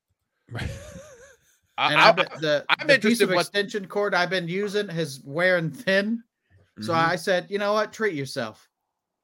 [1.77, 4.29] I, And I- I, bet the, I'm the piece interested of what- extension cord I've
[4.29, 6.23] been using is wearing thin.
[6.81, 6.95] So Mhm.
[6.95, 7.91] I said, you know what?
[7.93, 8.67] Treat yourself.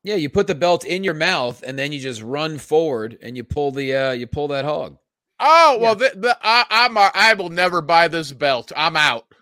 [0.04, 3.38] yeah, you put the belt in your mouth and then you just run forward and
[3.38, 4.98] you pull the uh you pull that hog.
[5.40, 8.72] oh well, the, the, I, I'm a, I will never buy this belt.
[8.76, 9.33] I'm out.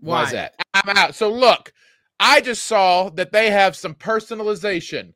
[0.00, 0.54] Why is that?
[0.74, 1.14] I'm out.
[1.14, 1.72] So look,
[2.20, 5.12] I just saw that they have some personalization.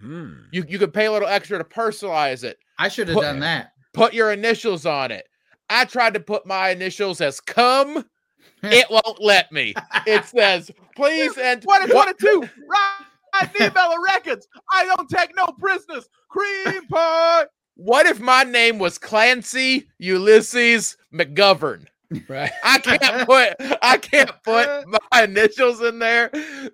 [0.00, 0.32] Hmm.
[0.52, 2.58] You you could pay a little extra to personalize it.
[2.78, 3.72] I should have done that.
[3.92, 5.26] Put your initials on it.
[5.70, 8.04] I tried to put my initials as come.
[8.60, 9.72] It won't let me.
[10.04, 12.40] It says, please and What 22.
[12.68, 13.72] Right.
[13.72, 14.48] Bella Records.
[14.72, 16.08] I don't take no prisoners.
[16.28, 17.44] Cream pie.
[17.76, 21.86] What if my name was Clancy Ulysses McGovern?
[22.28, 22.50] Right.
[22.64, 26.30] I can't put I can't put my initials in there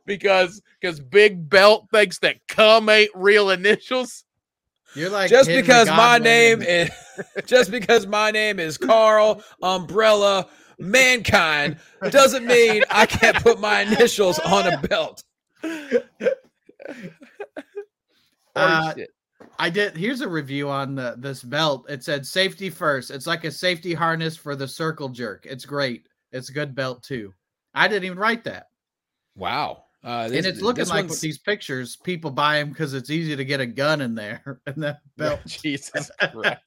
[0.06, 4.24] because because Big Belt thinks that cum ain't real initials.
[4.94, 6.90] You're like just because my name is
[7.46, 10.46] just because my name is Carl Umbrella
[10.78, 11.78] Mankind
[12.10, 15.24] doesn't mean I can't put my initials on a belt.
[18.54, 18.94] Uh.
[19.58, 19.96] I did.
[19.96, 21.86] Here's a review on the this belt.
[21.88, 23.10] It said safety first.
[23.10, 25.46] It's like a safety harness for the circle jerk.
[25.48, 26.06] It's great.
[26.32, 27.32] It's a good belt too.
[27.74, 28.66] I didn't even write that.
[29.36, 29.84] Wow.
[30.02, 33.10] Uh, and it's looking this like with one's- these pictures, people buy them because it's
[33.10, 35.40] easy to get a gun in there in that belt.
[35.46, 36.60] Jesus Christ.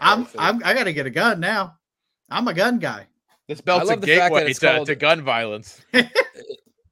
[0.00, 1.76] I'm, I'm I gotta get a gun now.
[2.30, 3.06] I'm a gun guy.
[3.48, 5.80] This belt's a love the fact that gateway to, called- to gun violence.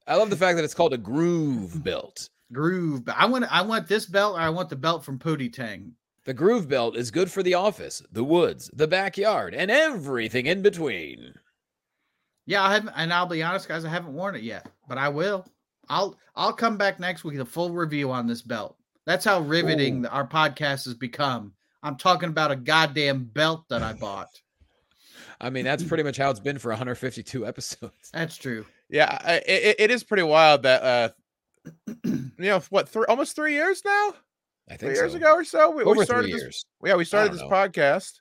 [0.07, 2.29] I love the fact that it's called a groove belt.
[2.53, 3.05] Groove.
[3.05, 5.95] But I want I want this belt or I want the belt from Pootie Tang.
[6.25, 10.61] The groove belt is good for the office, the woods, the backyard, and everything in
[10.61, 11.35] between.
[12.47, 15.09] Yeah, I haven't, and I'll be honest, guys, I haven't worn it yet, but I
[15.09, 15.47] will.
[15.89, 18.77] I'll I'll come back next week with a full review on this belt.
[19.07, 20.09] That's how riveting Ooh.
[20.09, 21.53] our podcast has become.
[21.83, 24.29] I'm talking about a goddamn belt that I bought.
[25.41, 28.11] I mean, that's pretty much how it's been for 152 episodes.
[28.13, 28.67] That's true.
[28.91, 31.09] Yeah, it, it is pretty wild that uh
[32.05, 34.15] you know what three almost three years now?
[34.71, 35.71] I Three think years ago or so.
[35.71, 36.65] We, we started this years.
[36.85, 37.49] yeah, we started this know.
[37.49, 38.21] podcast.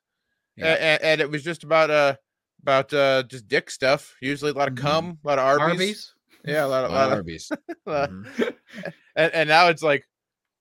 [0.58, 0.74] Yeah.
[0.74, 2.16] and, and it was just about uh
[2.62, 4.16] about uh just dick stuff.
[4.22, 4.82] Usually a lot of Mhm.
[4.82, 5.70] cum, a lot of Arby's.
[5.72, 6.14] Arby's.
[6.46, 7.52] Yeah, a lot of, A lot lot of Arby's.
[7.88, 8.54] Mhm.
[9.16, 10.06] and, and now it's like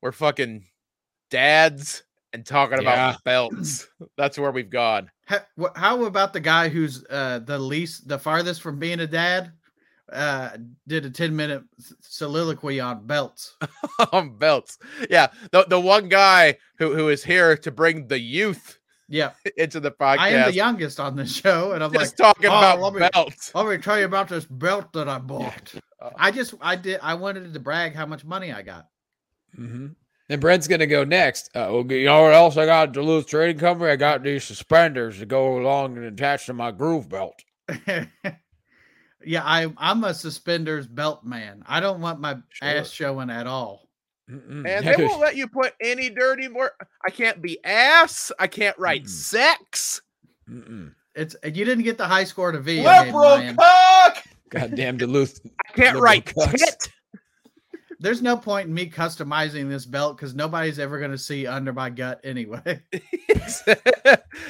[0.02, 0.64] we're fucking
[1.30, 3.10] dads and talking Yeah.
[3.10, 3.88] about belts.
[4.16, 5.10] That's where we've gone.
[5.26, 5.40] How,
[5.74, 9.52] how about the guy who's uh, the least, the farthest from being a dad?
[10.12, 10.50] Uh,
[10.86, 11.62] did a 10 minute
[12.00, 13.56] soliloquy on belts.
[14.12, 14.78] on belts.
[15.10, 19.80] Yeah, the the one guy who who is here to bring the youth Yeah, into
[19.80, 20.18] the podcast.
[20.18, 22.94] I am the youngest on this show, and I'm just like, talking "Oh, about let
[22.94, 23.54] me- belts.
[23.54, 25.74] let me tell you about this belt that I bought.
[26.00, 28.86] Uh, I just, I did, I wanted to brag how much money I got.
[29.58, 29.88] Mm-hmm.
[30.30, 31.48] And Brent's gonna go next.
[31.54, 33.90] Uh, well, you know what else I got Duluth Trading Company?
[33.90, 37.42] I got these suspenders to go along and attach to my groove belt.
[39.24, 41.62] yeah, I, I'm a suspenders belt man.
[41.66, 42.68] I don't want my Sure.
[42.68, 43.88] ass showing at all.
[44.30, 44.66] Mm-mm.
[44.68, 46.70] And they won't let you put any dirty word.
[47.06, 48.30] I can't be ass.
[48.38, 49.08] I can't write Mm-mm.
[49.08, 50.02] sex.
[50.48, 50.92] Mm-mm.
[51.14, 52.76] It's you didn't get the high score to V.
[52.78, 53.56] Hayden Liberal Ryan.
[53.56, 54.22] cock.
[54.50, 55.40] Goddamn Duluth.
[55.68, 56.58] I can't write cucks.
[56.58, 56.88] tit.
[58.00, 61.72] There's no point in me customizing this belt because nobody's ever going to see under
[61.72, 62.80] my gut anyway.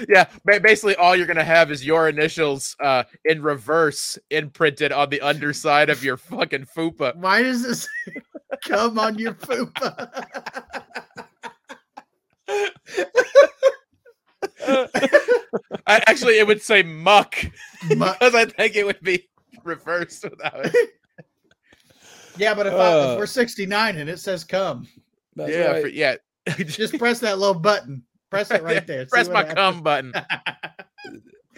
[0.08, 5.08] yeah, ba- basically all you're gonna have is your initials uh in reverse imprinted on
[5.10, 7.16] the underside of your fucking fupa.
[7.16, 7.88] Why does this
[8.64, 10.24] come on your fupa?
[15.86, 17.34] I, actually, it would say muck
[17.96, 18.18] Muck.
[18.20, 19.28] because I think it would be
[19.64, 20.90] reversed without it.
[22.38, 23.12] Yeah, but if, I, Uh.
[23.12, 24.86] if we're 69 and it says come,
[25.36, 25.82] That's yeah, right.
[25.82, 26.16] for- yeah.
[26.64, 28.02] just press that little button.
[28.30, 29.06] Press it right there.
[29.06, 30.12] Press my what cum button.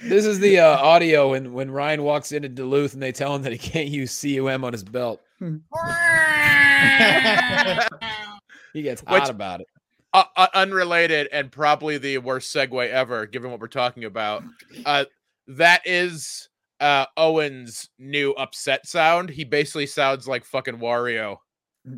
[0.03, 3.43] This is the uh, audio when when Ryan walks into Duluth and they tell him
[3.43, 5.21] that he can't use cum on his belt.
[8.73, 9.66] He gets hot about it.
[10.14, 14.45] uh, uh, unrelated and probably the worst segue ever, given what we're talking about.
[14.87, 15.05] Uh,
[15.49, 16.49] that is
[16.81, 19.29] uh, Owen's new upset sound.
[19.31, 21.37] He basically sounds like fucking Wario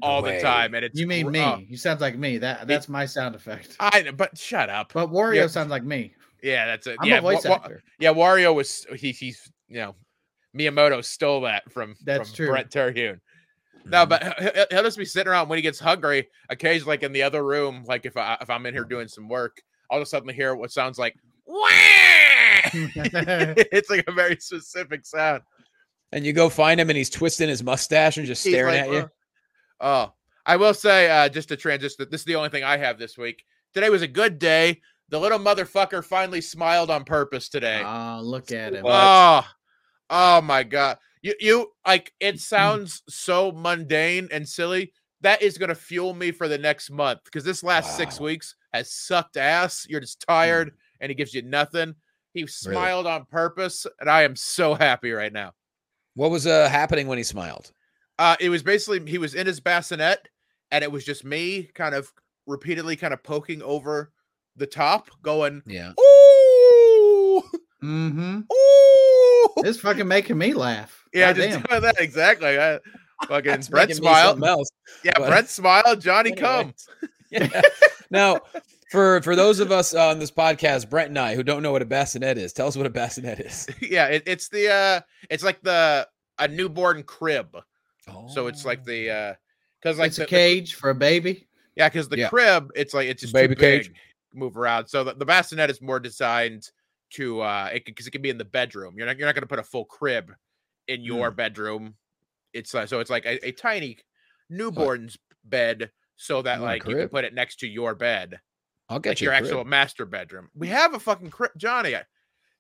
[0.00, 1.40] all the time, and it's you mean me?
[1.40, 2.38] uh, you sound like me.
[2.38, 3.76] That that's my sound effect.
[3.80, 4.92] I but shut up.
[4.92, 5.46] But Wario Yeah.
[5.48, 6.14] sounds like me.
[6.42, 6.96] yeah, that's it.
[7.00, 7.82] I'm yeah, a voice Wa- Wa- actor.
[7.98, 9.94] yeah, Wario was he he's you know
[10.56, 12.48] Miyamoto stole that from That's from true.
[12.48, 13.20] Brent Terhune.
[13.84, 14.08] No, Mhm.
[14.08, 16.28] but he- he- he'll just be sitting around when he gets hungry.
[16.50, 19.28] Occasionally, like in the other room, like if I if I'm in here doing some
[19.28, 19.56] work,
[19.90, 21.14] I'll just suddenly hear what sounds like.
[22.74, 25.42] it's like a very specific sound.
[26.12, 28.84] and you go find him and he's twisting his mustache and just He's staring like,
[28.84, 28.98] at you.
[28.98, 29.08] "Uh."
[29.80, 30.12] Oh,
[30.46, 33.18] I will say, uh, just to transition, this is the only thing I have this
[33.18, 33.42] week.
[33.74, 34.80] Today was a good day.
[35.08, 37.82] The little motherfucker finally smiled on purpose today.
[37.84, 38.84] Oh, look at him.
[38.86, 39.44] Oh,
[40.10, 40.98] oh my god.
[41.22, 44.92] You you like it sounds so mundane and silly.
[45.20, 48.92] That is gonna fuel me for the next month because this last six weeks has
[48.92, 49.86] sucked ass.
[49.88, 51.94] You're just tired and he gives you nothing.
[52.34, 55.52] He smiled on purpose, and I am so happy right now.
[56.14, 57.72] What was uh, happening when he smiled?
[58.18, 60.28] Uh it was basically he was in his bassinet,
[60.70, 62.12] and it was just me kind of
[62.46, 64.12] repeatedly kind of poking over
[64.56, 65.92] the top, going, Yeah.
[66.00, 67.42] Ooh,
[67.82, 68.40] Mm-hmm.
[68.52, 69.64] ooh.
[69.68, 70.98] It's fucking making me laugh.
[71.14, 71.50] Yeah, Goddamn.
[71.60, 72.58] just doing that exactly.
[72.58, 72.78] I,
[73.26, 74.42] fucking That's Brett smiled.
[74.44, 74.68] else.
[75.04, 76.00] Yeah, but- Brett smiled.
[76.00, 76.72] Jonny come.
[77.30, 77.60] Yeah.
[78.10, 78.40] now,
[78.92, 81.82] for for those of us on this podcast, Brent and I, who don't know what
[81.82, 83.66] a bassinet is, tell us what a bassinet is.
[83.80, 85.00] yeah, it, it's the uh,
[85.30, 86.06] it's like the
[86.38, 87.56] a newborn crib.
[88.08, 88.28] Oh.
[88.28, 89.14] So it's like the Oh.
[89.14, 89.34] uh,
[89.80, 91.48] because like it's the, a the- cage for a baby.
[91.74, 92.28] yeah, because the Yeah.
[92.28, 93.92] crib, it's like it's just Baby too big, cage.
[94.32, 94.86] move around.
[94.86, 96.70] So the, the bassinet is more designed
[97.14, 98.94] to uh, it because it can be in the bedroom.
[98.96, 100.32] You're not you're not going to put a full crib
[100.88, 101.36] in your Hmm.
[101.36, 101.94] bedroom.
[102.52, 103.98] It's uh, so it's like a, a tiny
[104.50, 108.40] newborn's bed, so that You want like you can put it next to your bed.
[108.92, 109.66] I'll get like you your actual crib.
[109.66, 110.48] master bedroom.
[110.54, 111.96] We have a fucking crib, Jonny.
[111.96, 112.02] I,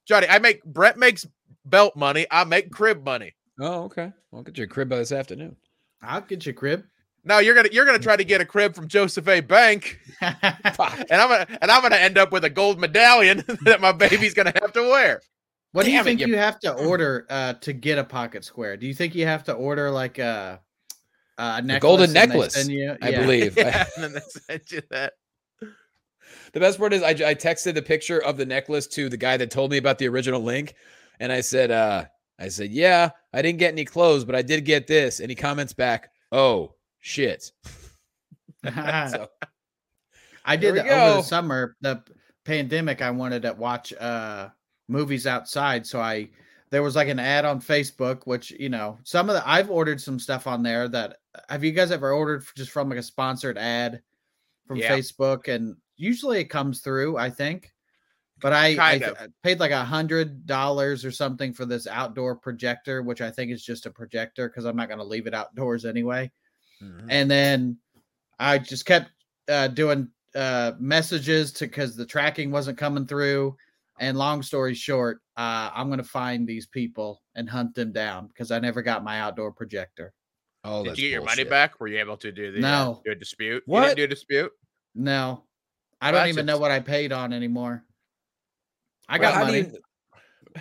[0.06, 1.26] Jonny, I make Brent makes
[1.64, 2.26] belt money.
[2.30, 3.34] I make crib money.
[3.60, 4.12] Oh, okay.
[4.32, 5.56] I'll get you a crib by this afternoon.
[6.02, 6.84] I'll get you a crib.
[7.24, 9.40] No, you're gonna you're gonna try to get a crib from Joseph A.
[9.40, 13.92] Bank, and I'm gonna and I'm gonna end up with a gold medallion that my
[13.92, 15.20] baby's gonna have to wear.
[15.70, 18.04] What do you Damn it, think you- you have to order uh, to get a
[18.04, 18.76] pocket square?
[18.76, 20.60] Do you think you have to order like a
[21.38, 21.80] a necklace?
[21.80, 23.56] golden necklace, send you- I believe.
[23.56, 25.12] Yeah, and then they send you that.
[26.52, 29.36] The best part is I, I texted the picture of the necklace to the guy
[29.38, 30.74] that told me about the original link,
[31.18, 32.04] and I said, uh,
[32.38, 35.34] I said, yeah, I didn't get any clothes, but I did get this, and he
[35.34, 37.50] comments back, oh shit.
[38.64, 39.28] So,
[40.44, 41.76] I did over the summer.
[41.80, 42.00] The
[42.44, 44.50] pandemic, I wanted to watch uh
[44.88, 46.30] movies outside, so I
[46.70, 50.00] there was like an ad on Facebook, which you know some of the I've ordered
[50.00, 50.86] some stuff on there.
[50.88, 51.16] That
[51.48, 54.00] have you guys ever ordered just from like a sponsored ad
[54.68, 54.96] from Yeah.
[54.96, 55.48] Facebook?
[55.48, 57.72] And usually it comes through, I think.
[58.40, 59.18] But I, I Kind th- of.
[59.18, 63.52] I paid like a hundred dollars or something for this outdoor projector, which I think
[63.52, 66.30] is just a projector because I'm not going to leave it outdoors anyway
[66.82, 67.06] mhm.
[67.08, 67.78] and then
[68.38, 69.10] I just kept
[69.48, 73.56] uh, doing uh, messages to because the tracking wasn't coming through.
[74.00, 78.50] And long story short, uh, I'm gonna find these people and hunt them down because
[78.50, 80.12] I never got my outdoor projector.
[80.64, 81.78] oh, Did you get your money back?
[81.78, 83.02] Were you able to do the uh, No.
[83.04, 83.62] do a dispute?
[83.66, 83.82] You What?
[83.84, 84.50] didn't do a dispute?
[84.94, 85.44] No,
[86.02, 87.84] I don't even know what I paid on anymore.
[89.08, 89.62] I Well, got money.
[89.62, 89.74] mean,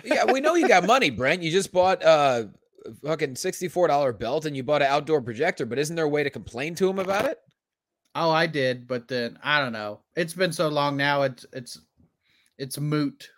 [0.04, 1.42] yeah, we know you got money, Brent.
[1.42, 2.44] You just bought uh,
[2.86, 5.66] a fucking sixty-four dollar belt and you bought an outdoor projector.
[5.66, 7.38] But isn't there a way to complain to him about it?
[8.14, 10.00] oh, I did, but then I don't know.
[10.16, 11.22] It's been so long now.
[11.22, 11.78] It's it's
[12.58, 13.28] it's moot.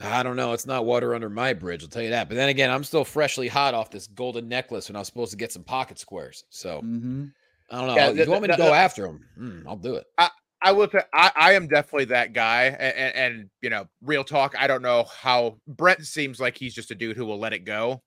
[0.00, 0.52] I don't know.
[0.52, 1.82] It's not water under my bridge.
[1.82, 2.28] I'll tell you that.
[2.28, 5.30] But then again, I'm still freshly hot off this golden necklace when I was supposed
[5.32, 6.44] to get some pocket squares.
[6.50, 7.26] So mm-hmm.
[7.70, 7.94] I don't know.
[7.96, 9.24] Yeah, if the- you want me to the- go the- after him?
[9.36, 10.04] Hmm, I'll do it.
[10.18, 10.28] I
[10.72, 14.54] will say I, I am definitely that guy, and, and, and you know, real talk.
[14.58, 17.64] I don't know how Brent seems like he's just a dude who will let it
[17.64, 18.02] go.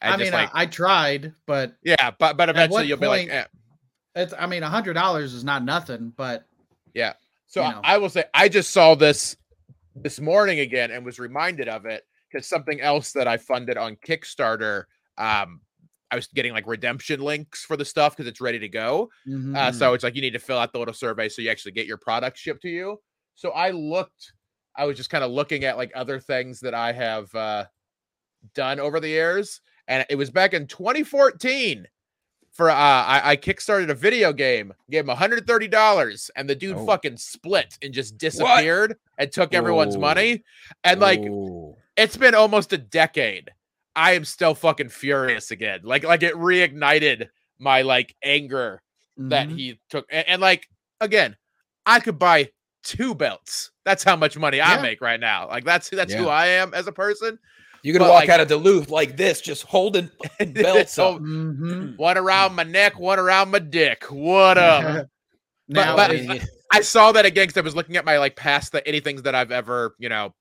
[0.00, 3.28] I just mean, like, I, I tried, but yeah, but but eventually you'll be like,
[3.28, 3.44] eh.
[4.16, 4.34] it's.
[4.38, 6.44] I mean, a hundred dollars is not nothing, but
[6.94, 7.12] yeah.
[7.46, 7.80] So you I- know.
[7.84, 9.36] I will say I just saw this
[9.94, 13.96] this morning again and was reminded of it because something else that I funded on
[13.96, 14.84] Kickstarter.
[15.18, 15.60] Um,
[16.12, 19.10] I was getting like redemption links for the stuff because it's ready to go.
[19.26, 19.56] mhm.
[19.56, 21.72] Uh, so it's like you need to fill out the little survey so you actually
[21.72, 23.00] get your product shipped to you.
[23.34, 24.32] So I looked
[24.76, 27.64] I was just kind of looking at like other things that I have uh,
[28.54, 31.86] done over the years, and it was back in 2014.
[32.52, 36.76] For uh, I, I kickstarted a video game, gave him 130 dollars, and the dude
[36.76, 36.84] Oh.
[36.86, 40.00] fucking split and just disappeared and took everyone's Oh.
[40.00, 40.42] money.
[40.84, 41.76] And like, Ooh.
[41.96, 43.50] it's been almost a decade.
[43.94, 45.80] I am still fucking furious again.
[45.82, 47.28] Like, like it reignited
[47.58, 48.82] my like anger
[49.16, 49.58] that Mhm.
[49.58, 50.06] he took.
[50.10, 50.66] And, and, like
[51.00, 51.36] again,
[51.84, 52.50] I could buy
[52.82, 53.70] two belts.
[53.84, 55.48] That's how much money I make right now.
[55.48, 57.38] Like that's that's who I am as a person.
[57.84, 60.08] you could but, walk like- out of Duluth like this, just holding
[60.54, 61.20] belts So, up.
[61.22, 61.96] Mhm.
[61.98, 64.04] One around my neck, one around my dick.
[64.10, 65.08] What up?
[65.68, 68.72] now, but- is I saw that again because I was looking at my like past
[68.72, 70.32] the anything that I've ever you know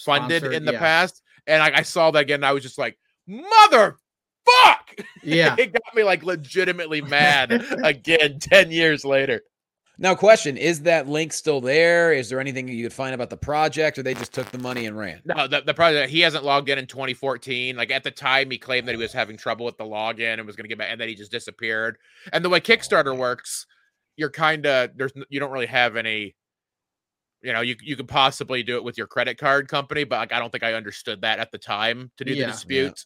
[0.00, 0.78] funded sponsored, in the yeah.
[0.78, 2.36] past, and I, I saw that again.
[2.36, 3.96] And I was just like, mother
[4.44, 4.94] fuck.
[5.22, 5.54] Yeah.
[5.58, 7.52] it got me like legitimately mad
[7.84, 9.42] again 10 years later.
[9.98, 12.12] Now, question: Is that link still there?
[12.12, 14.86] Is there anything you could find about the project, or they just took the money
[14.86, 15.20] and ran?
[15.24, 17.76] No, the, the project he hasn't logged in in 2014.
[17.76, 20.46] Like at the time, he claimed that he was having trouble with the login and
[20.46, 21.98] was going to get back, and then he just disappeared.
[22.32, 23.66] And the way Kickstarter works,
[24.16, 26.34] you're kind of there's you don't really have any.
[27.42, 30.32] You know, you you could possibly do it with your credit card company, but like
[30.32, 32.40] I don't think I understood that at the time to do Yeah.
[32.40, 32.46] Yeah.
[32.46, 33.04] the dispute.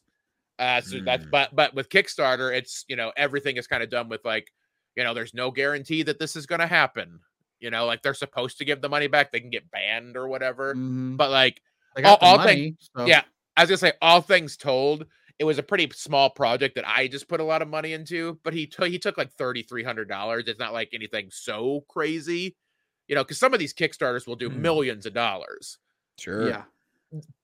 [0.58, 1.30] Uh, so that's Mm.
[1.30, 4.48] but but with Kickstarter, it's you know everything is kind of done with like
[4.94, 7.20] you know there's no guarantee that this is going to happen.
[7.60, 10.28] You know, like they're supposed to give the money back, they can get banned or
[10.28, 10.74] whatever.
[10.74, 11.16] Mhm.
[11.16, 11.60] But like
[11.94, 13.22] They got the all money, thing- so- yeah,
[13.56, 15.06] I was gonna say, all things told,
[15.38, 18.38] it was a pretty small project that I just put a lot of money into.
[18.44, 20.44] But he took he took like thirty three hundred dollars.
[20.46, 22.54] It's not like anything so crazy,
[23.08, 24.56] you know, because some of these Kickstarters will do Mm.
[24.56, 25.78] millions of dollars.
[26.18, 26.48] Sure.
[26.48, 26.64] Yeah.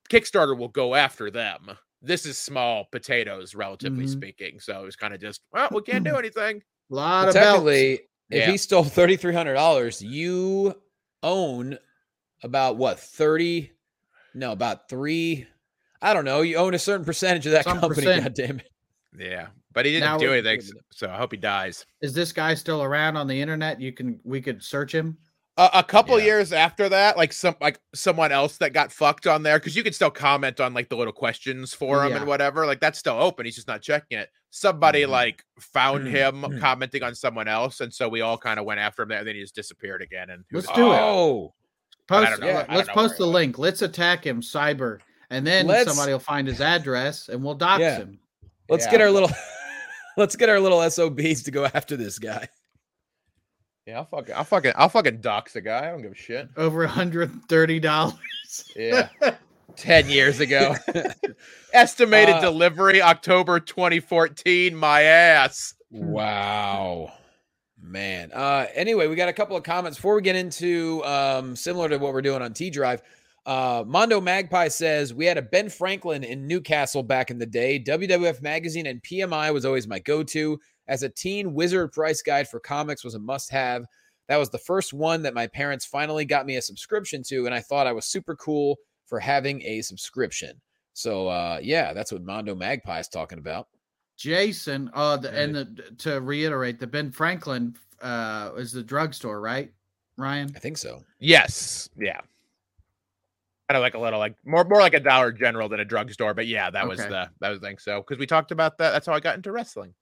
[0.08, 1.70] Kickstarter will go after them.
[2.00, 4.08] This is small potatoes, relatively Mhm.
[4.12, 4.60] speaking.
[4.60, 6.62] So it was kind of just, well, we can't do anything.
[6.90, 7.70] A lot Well, of belts.
[7.70, 8.50] if Yeah.
[8.50, 10.80] he stole thirty three hundred dollars, you
[11.22, 11.78] own
[12.42, 13.72] about what thirty?
[14.34, 15.46] No, about three.
[16.00, 16.40] I don't know.
[16.42, 18.04] You own a certain percentage of that Some company.
[18.06, 18.24] percent.
[18.24, 18.70] God damn it!
[19.16, 20.60] Yeah, but he didn't Now do anything.
[20.90, 21.86] So I hope he dies.
[22.00, 23.80] Is this guy still around on the internet?
[23.80, 25.16] You can we could search him.
[25.56, 26.24] A, a couple Yeah.
[26.26, 29.82] years after that, like some like someone else that got fucked on there, because you
[29.82, 32.18] can still comment on like the little questions for him Yeah.
[32.18, 32.66] and whatever.
[32.66, 33.44] Like that's still open.
[33.44, 34.30] He's just not checking it.
[34.50, 35.08] Somebody Mhm.
[35.08, 36.60] like found him Mhm.
[36.60, 39.18] commenting on someone else, and so we all kind of went after him there.
[39.18, 40.30] And then he just disappeared again.
[40.30, 40.76] And Let's knows?
[40.76, 40.98] do it.
[41.00, 41.54] Oh,
[42.08, 43.58] But Post, yeah, let's post the link.
[43.58, 44.98] Let's attack him, cyber,
[45.30, 47.96] and then Let's- somebody will find his address and we'll dox Yeah.
[47.98, 48.18] him.
[48.68, 48.90] let's Yeah.
[48.90, 49.30] get our little.
[50.16, 52.48] let's get our little SOBs to go after this guy.
[53.86, 55.88] Yeah, I'll fucking, I'll fucking, I'll fucking dox the guy.
[55.88, 56.48] I don't give a shit.
[56.56, 58.16] Over hundred thirty dollars.
[58.76, 59.08] Yeah,
[59.76, 60.76] ten years ago.
[61.72, 64.76] Estimated Uh, delivery October 2014.
[64.76, 65.74] My ass.
[65.90, 67.12] Wow.
[67.80, 68.30] Man.
[68.32, 71.98] Uh anyway, we got a couple of comments before we get into um similar to
[71.98, 73.02] what we're doing on T Drive.
[73.44, 77.80] Uh Mondo Magpie says we had a Ben Franklin in Newcastle back in the day.
[77.82, 80.60] WWF magazine and PWI was always my go-to.
[80.88, 83.84] As a teen, Wizard Price Guide for comics was a must-have.
[84.28, 87.54] That was the first one that my parents finally got me a subscription to, and
[87.54, 90.60] I thought I was super cool for having a subscription.
[90.94, 93.68] So uh yeah, that's what Mondo Magpie is talking about.
[94.16, 95.64] Jason, uh, the, and the,
[95.98, 99.70] to reiterate, the Ben Franklin uh is the drugstore, right?
[100.16, 100.52] Ryan.
[100.54, 101.02] I think so.
[101.18, 101.90] Yes.
[101.98, 102.20] Yeah.
[103.68, 106.32] Kind of like a little like more more like a Dollar General than a drugstore,
[106.32, 107.78] but yeah, that was the that was the thing.
[107.78, 109.94] So because we talked about that, that's how I got into wrestling.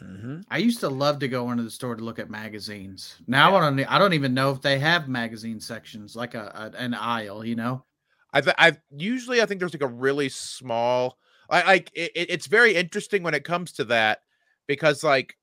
[0.00, 0.44] Mhm.
[0.48, 3.16] I used to love to go into the store to look at magazines.
[3.26, 3.80] Now I don't.
[3.80, 7.44] I don't even know if they have magazine sections like a, a an aisle.
[7.44, 7.84] You know.
[8.32, 12.46] I I usually I think there's like a really small I like it, it- it's
[12.46, 14.20] very interesting when it comes to that
[14.66, 15.36] because like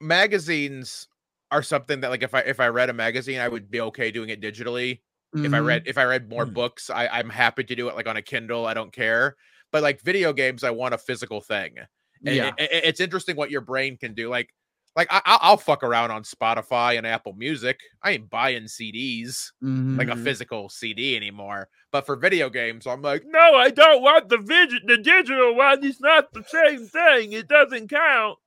[0.00, 1.08] magazines
[1.50, 4.10] are something that like if I if I read a magazine I would be okay
[4.10, 5.00] doing it digitally
[5.42, 5.66] if I Mhm.
[5.66, 6.54] read if I read more Mm.
[6.54, 8.66] books, I, I'm happy to do it like on a Kindle.
[8.66, 9.36] I don't care.
[9.72, 11.76] But like video games, I want a physical thing.
[12.22, 12.52] Yeah.
[12.58, 14.28] it- it- it's interesting what your brain can do.
[14.28, 14.48] Like,
[14.94, 17.78] like I, I'll I'll fuck around on Spotify and Apple Music.
[18.02, 19.96] I ain't buying CDs Mhm.
[19.98, 20.22] like a Mhm.
[20.24, 21.68] physical CD anymore.
[21.92, 25.82] But for video games, I'm like, no, I don't want the vid- the digital one.
[25.84, 27.32] It's not the same thing.
[27.32, 28.38] It doesn't count.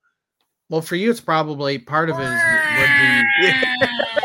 [0.70, 2.41] Well, for you, it's probably part of it is,
[2.80, 4.24] would be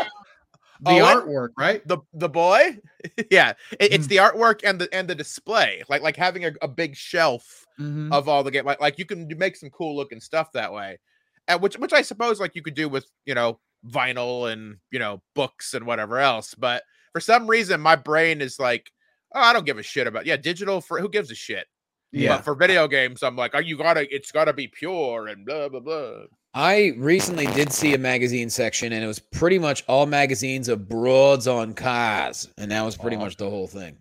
[0.81, 1.87] the Oh, artwork, right?
[1.87, 2.77] The the boy,
[3.31, 3.95] yeah, it, Mm.
[3.95, 5.83] it's the artwork and the and the display.
[5.89, 8.11] Like like having a, a big shelf Mhm.
[8.11, 8.65] of all the game.
[8.65, 10.99] Like, like you can make some cool looking stuff that way,
[11.47, 14.99] and which which I suppose like you could do with you know vinyl and you
[14.99, 16.53] know books and whatever else.
[16.55, 18.91] But for some reason, my brain is like,
[19.35, 21.67] oh, I don't give a shit about yeah digital for who gives a shit.
[22.11, 22.37] yeah.
[22.37, 25.69] But for video games, I'm like, oh, you gotta it's gotta be pure and blah
[25.69, 26.23] blah blah.
[26.53, 30.89] I recently did see a magazine section, and it was pretty much all magazines of
[30.89, 33.97] broads on cars, and that was pretty much the whole thing.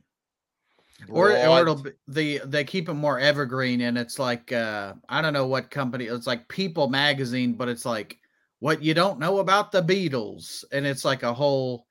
[1.09, 5.23] or or it'll be the they keep it more evergreen and it's like uh i
[5.23, 8.19] don't know what company it's like people magazine but it's like
[8.59, 11.87] what you don't know about the beatles and it's like a whole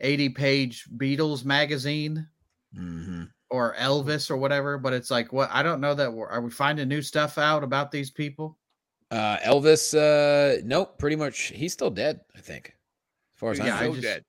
[0.00, 2.26] 80 page beatles magazine
[2.74, 6.40] hmm or elvis or whatever but it's like what i don't know that we're, are
[6.40, 8.58] we finding new stuff out about these people
[9.10, 12.20] Uh, Elvis, uh, nope, pretty much he's still dead.
[12.36, 12.68] I think,
[13.34, 14.24] as far as Yeah, I I just- dead.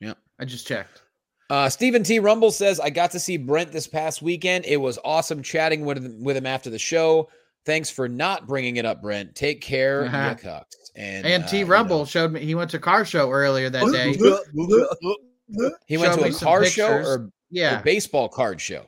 [0.00, 0.14] Yeah.
[0.38, 1.02] I just checked
[1.50, 2.18] Uh, Stephen T.
[2.20, 4.64] Rumble says, I got to see Brent this past weekend.
[4.66, 7.28] It was awesome chatting with him, with him after the show.
[7.66, 9.34] Thanks for not bringing it up, Brent.
[9.34, 10.34] Take care, Uh-huh.
[10.36, 10.64] cucks.
[10.96, 13.68] And, and uh, t you rumble know, showed me he went to car show earlier
[13.70, 14.12] that day
[15.86, 18.86] he went showed to a car show or a yeah baseball card show.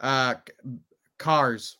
[0.00, 0.34] uh
[1.18, 1.76] cars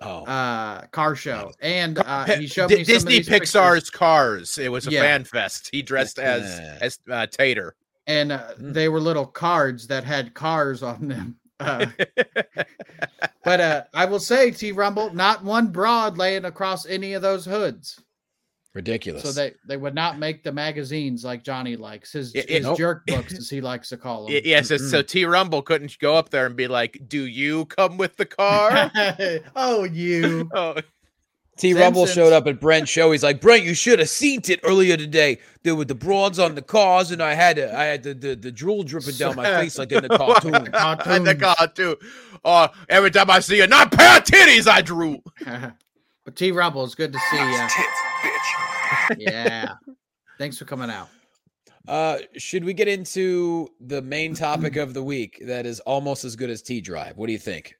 [0.00, 3.52] Oh, uh car show and uh he showed Di- me Disney these pictures.
[3.52, 4.58] Pixar's Cars.
[4.58, 5.02] It was a Yeah.
[5.02, 5.68] fan fest.
[5.72, 6.44] He dressed as
[6.80, 7.76] as uh, Tater.
[8.06, 8.74] and uh, Mm.
[8.74, 11.36] they were little cards that had cars on them.
[11.60, 11.86] Uh,
[13.44, 17.44] but uh, I will say, T Rumble, not one broad laying across any of those
[17.44, 18.00] hoods,
[18.74, 19.22] ridiculous.
[19.22, 22.64] so they they would not make the magazines like Jonny likes his Yeah, yeah, his
[22.64, 22.78] nope.
[22.78, 24.34] jerk books, as he likes to call them.
[24.34, 27.64] Y- yes, it's- so T Rumble couldn't go up there and be like, "Do you
[27.66, 28.90] come with the car?"
[29.56, 30.50] oh, you!
[30.54, 30.76] oh,
[31.56, 31.72] T.
[31.72, 33.12] Rumble showed up at Brent's show.
[33.12, 35.38] He's like, Brent, you should have seen it earlier today.
[35.62, 38.34] There were the broads on the cars, and I had uh, I had the, the,
[38.34, 40.52] the drool dripping down my face like in the cartoon.
[40.56, 41.40] and the Cartoons.
[41.40, 41.96] car too.
[42.44, 45.22] Oh, uh, every time I see a not pair of titties, I drew.
[46.24, 47.58] But T Rumble, it's good to see you.
[47.58, 47.74] Tits,
[48.22, 49.16] bitch.
[49.18, 49.74] Yeah,
[50.38, 51.08] thanks for coming out.
[51.86, 56.36] Uh, should we get into the main topic of the week that is almost as
[56.36, 57.16] good as T Drive?
[57.16, 57.74] What do you think?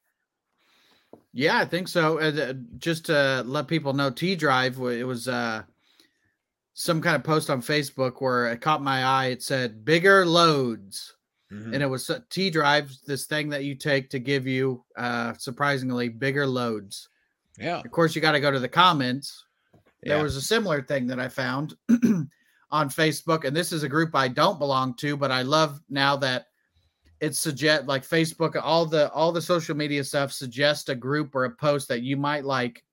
[1.32, 2.18] Yeah, I think so.
[2.18, 5.62] Uh, just to let people know, T Drive, it was uh,
[6.74, 9.26] some kind of post on Facebook where it caught my eye.
[9.26, 11.14] It said bigger loads.
[11.52, 11.74] Mhm.
[11.74, 16.08] And it was T Drive, this thing that you take to give you uh, surprisingly
[16.08, 17.08] bigger loads.
[17.58, 17.80] Yeah.
[17.80, 19.44] Of course, you got to go to the comments.
[20.02, 20.14] Yeah.
[20.14, 21.74] There was a similar thing that I found
[22.70, 26.16] on Facebook, and this is a group I don't belong to, but I love now
[26.16, 26.46] that
[27.20, 31.44] it suggest like Facebook, all the all the social media stuff suggest a group or
[31.44, 32.84] a post that you might like.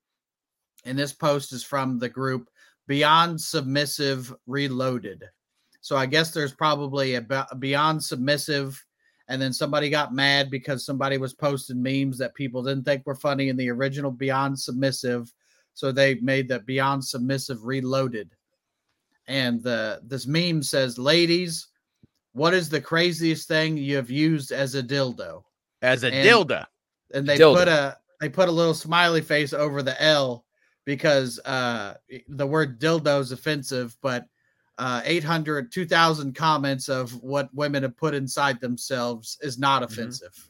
[0.84, 2.48] And this post is from the group
[2.86, 5.24] Beyond Submissive Reloaded.
[5.80, 8.82] So I guess there's probably a Beyond Submissive,
[9.28, 13.14] and then somebody got mad because somebody was posting memes that people didn't think were
[13.14, 15.32] funny in the original Beyond Submissive.
[15.74, 18.34] So they made the Beyond Submissive Reloaded.
[19.28, 21.68] And the this meme says, "Ladies,
[22.32, 25.44] what is the craziest thing you have used as a dildo?"
[25.80, 26.66] As a And- dildo.
[27.14, 27.54] And they Dildo.
[27.58, 30.44] put a they put a little smiley face over the L
[30.84, 31.94] because uh
[32.28, 34.26] the word dildo is offensive, but
[34.82, 39.92] uh 800 2000 comments of what women have put inside themselves is not Mm-hmm.
[39.92, 40.48] offensive.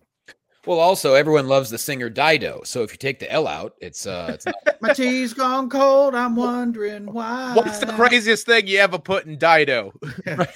[0.64, 2.62] Well, also everyone loves the singer Dido.
[2.64, 4.54] So if you take the L out, it's uh, it's not.
[4.80, 6.14] My tea's gone cold.
[6.14, 7.52] I'm wondering why.
[7.56, 9.92] What's the craziest thing you ever put in Dido?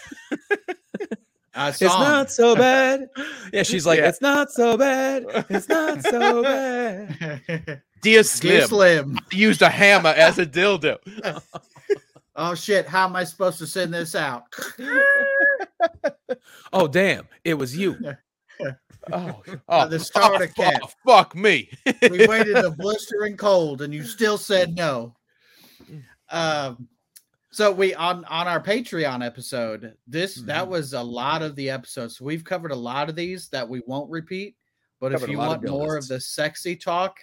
[1.59, 3.09] It's not so bad.
[3.51, 4.11] Yeah, she's like, Yeah.
[4.11, 5.25] it's not so bad.
[5.49, 7.17] It's not so bad.
[7.49, 9.19] Dear Dear Slim Slim.
[9.33, 10.99] used a hammer as a dildo.
[12.37, 12.87] Oh shit!
[12.87, 14.43] How am I supposed to send this out?
[16.73, 17.97] Oh damn, it was you.
[19.13, 20.81] Oh, oh, the starter oh, cat.
[20.83, 21.71] fu- fuck me.
[22.11, 25.15] we waited the blistering cold and you still said no
[26.31, 26.89] um
[27.53, 30.69] so we on on our patreon episode this that Mhm.
[30.71, 34.11] was a lot of the episodes we've covered a lot of these that we won't
[34.11, 34.57] repeat
[35.01, 37.19] but if Covered a you lot of want more of the sexy talk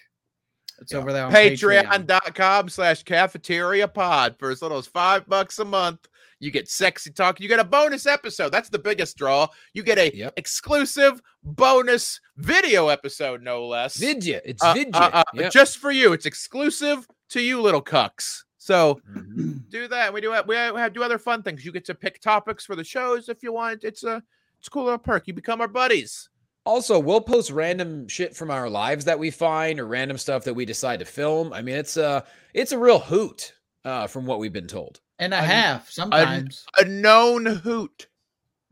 [0.84, 1.00] it's Yeah.
[1.00, 6.08] over there on Patreon.com slash cafeteria pod for as little as five bucks a month.
[6.40, 7.40] You get sexy talk.
[7.40, 8.50] You get a bonus episode.
[8.52, 9.48] That's the biggest draw.
[9.74, 10.34] You get a Yep.
[10.38, 13.96] exclusive bonus video episode, no less.
[13.98, 14.42] Vidya.
[14.44, 14.92] It's Uh, Vidya.
[14.94, 15.52] uh, uh, Yep.
[15.54, 16.12] Just for you.
[16.14, 18.44] It's exclusive to you, little cucks.
[18.58, 19.70] So Mhm.
[19.70, 20.14] do that.
[20.14, 21.64] We do we have do other fun things.
[21.66, 23.84] You get to pick topics for the shows if you want.
[23.84, 24.22] It's a
[24.60, 25.28] it's a cool little perk.
[25.28, 26.30] You become our buddies.
[26.66, 30.54] Also, we'll post random shit from our lives that we find or random stuff that
[30.54, 31.52] we decide to film.
[31.52, 33.54] I mean, it's a it's a real hoot
[33.84, 35.02] uh, from what we've been told.
[35.20, 38.08] and a half sometimes A known hoot.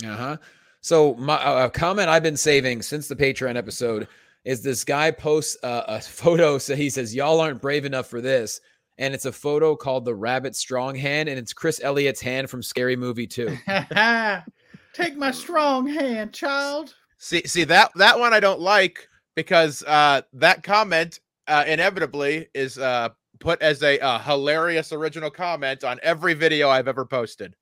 [0.05, 0.37] Uh huh.
[0.79, 4.07] So my uh, a comment I've been saving since the Patreon episode
[4.45, 6.57] is this guy posts uh, a photo.
[6.57, 8.61] So he says, "Y'all aren't brave enough for this,"
[8.97, 12.63] and it's a photo called the Rabbit Strong Hand, and it's Chris Elliott's hand from
[12.63, 13.57] Scary Movie Two.
[14.93, 20.23] take my strong hand child See, see that that one I don't like because uh,
[20.33, 23.09] that comment uh, inevitably is uh,
[23.39, 27.55] put as a uh, hilarious original comment on every video I've ever posted.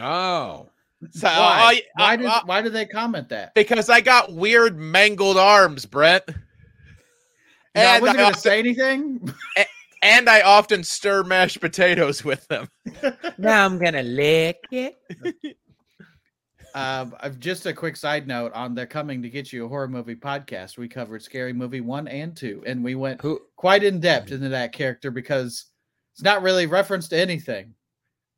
[0.00, 0.68] Oh,
[1.10, 1.82] So, Why?
[1.96, 3.56] uh, why uh, did uh, why did they comment that?
[3.56, 6.22] because I got weird mangled arms, Brent.
[7.74, 9.34] No, I wasn't gonna say anything.
[10.00, 12.68] and I often stir mashed potatoes with them.
[13.38, 14.96] now I'm gonna lick it.
[16.74, 19.88] Um, I've just a quick side note on the coming to get you a horror
[19.88, 20.78] movie podcast.
[20.78, 23.40] We covered Scary Movie one and two, and we went Who?
[23.56, 25.66] quite in depth into that character because
[26.12, 27.74] it's not really referenced to anything.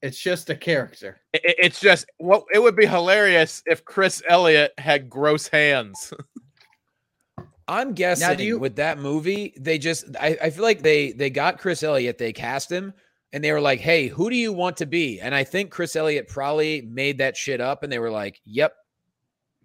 [0.02, 1.20] It's just a character.
[1.34, 6.12] I- I- It's just what it would be hilarious if Chris Elliott had gross hands.
[7.68, 11.58] I'm guessing you- with that movie, they just I, I feel like they they got
[11.58, 12.92] Chris Elliott, they cast him,
[13.32, 15.20] and they were like, Hey, who do you want to be?
[15.20, 18.74] And I think Chris Elliott probably made that shit up and they were like, Yep,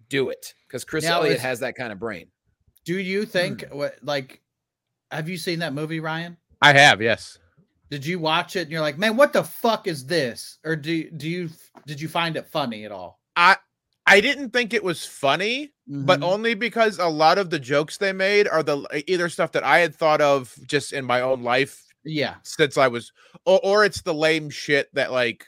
[0.08, 0.54] do it.
[0.66, 2.28] Because Chris Now, Elliott is- has that kind of brain.
[2.84, 3.76] Do you think Hmm.
[3.78, 4.40] what like
[5.10, 6.36] have you seen that movie, Ryan?
[6.62, 7.38] I have, yes.
[7.90, 10.58] Did you watch it and you're like, man, what the fuck is this?
[10.64, 11.50] Or do do you
[11.86, 13.20] did you find it funny at all?
[13.36, 13.56] I
[14.06, 16.24] I didn't think it was funny, but Mhm.
[16.32, 19.80] only because a lot of the jokes they made are the either stuff that I
[19.80, 23.12] had thought of just in my own life yeah, since I was,
[23.44, 25.46] or, or it's the lame shit that like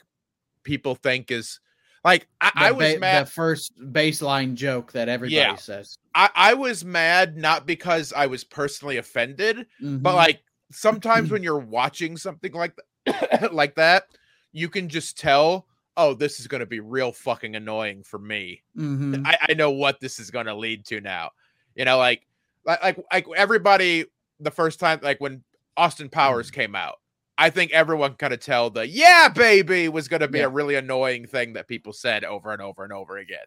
[0.63, 1.59] people think is
[2.03, 3.25] like I, I was ba- mad.
[3.27, 5.55] the first baseline joke that everybody Yeah.
[5.55, 5.97] says.
[6.15, 10.15] I, I was mad not because I was personally offended, but Mhm.
[10.15, 10.41] like
[10.71, 12.73] sometimes when you're watching something like
[13.05, 14.03] th- like that,
[14.51, 18.61] you can just tell, oh, this is going to be real fucking annoying for me.
[18.77, 19.21] Mhm.
[19.25, 21.31] I, I know what this is going to lead to now.
[21.75, 22.27] You know, like,
[22.65, 24.05] like, like, like everybody
[24.39, 25.43] the first time, like when
[25.81, 26.53] Austin Powers Mm.
[26.53, 26.95] came out,
[27.37, 30.45] I think everyone kind of tell the "yeah, baby" was going to be Yeah.
[30.45, 33.45] a really annoying thing that people said over and over and over again.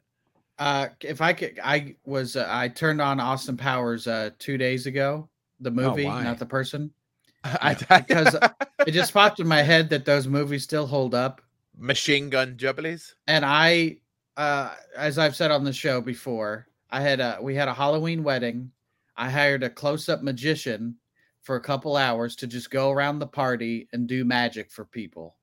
[0.59, 4.87] Uh, if I could, I was uh, I turned on Austin Powers uh two days
[4.87, 5.29] ago.
[5.61, 6.25] The movie, why?
[6.25, 6.91] not the person.
[7.45, 8.37] I, because
[8.87, 11.41] It just popped in my head that those movies still hold up,
[11.77, 13.13] machine gun jubblies.
[13.29, 13.99] and I,
[14.37, 18.23] uh, as I've said on the show before, I had a we had a Halloween
[18.25, 18.71] wedding.
[19.17, 20.97] I hired a close up magician
[21.45, 25.37] for a couple hours to just go around the party and do magic for people.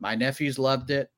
[0.00, 1.10] My nephews loved it.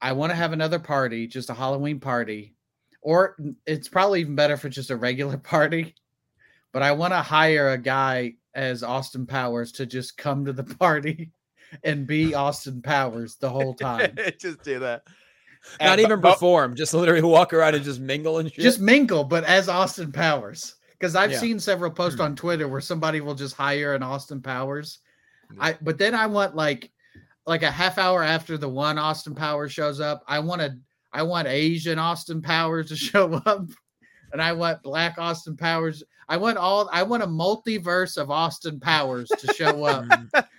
[0.00, 2.54] I want to have another party, just a Halloween party,
[3.02, 5.94] or it's probably even better for just a regular party.
[6.72, 10.64] But I want to hire a guy as Austin Powers to just come to the
[10.78, 11.30] party
[11.82, 14.14] and be Austin Powers the whole time.
[14.38, 15.02] just do that.
[15.80, 18.62] Not And- even but- perform, just literally walk around and just mingle and shit.
[18.62, 20.74] just mingle, but as Austin Powers.
[20.98, 21.38] Because I've Yeah.
[21.38, 22.36] seen several posts on hmm.
[22.36, 25.00] Twitter where somebody will just hire an Austin Powers.
[25.52, 25.64] Yeah.
[25.64, 26.90] I but then I want like
[27.46, 30.76] like a half hour after the one Austin Powers shows up, I want a
[31.12, 33.68] I want Asian Austin Powers to show up,
[34.32, 36.02] and I want Black Austin Powers.
[36.28, 40.06] I want all I want a multiverse of Austin Powers to show up,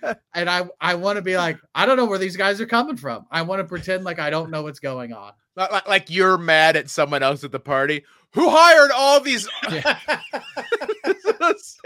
[0.34, 2.96] and I I want to be like I don't know where these guys are coming
[2.96, 3.26] from.
[3.30, 5.32] I want to pretend like I don't know what's going on.
[5.58, 9.48] Like, like- like you're mad at someone else at the party who hired all these.
[11.56, 11.76] Serious.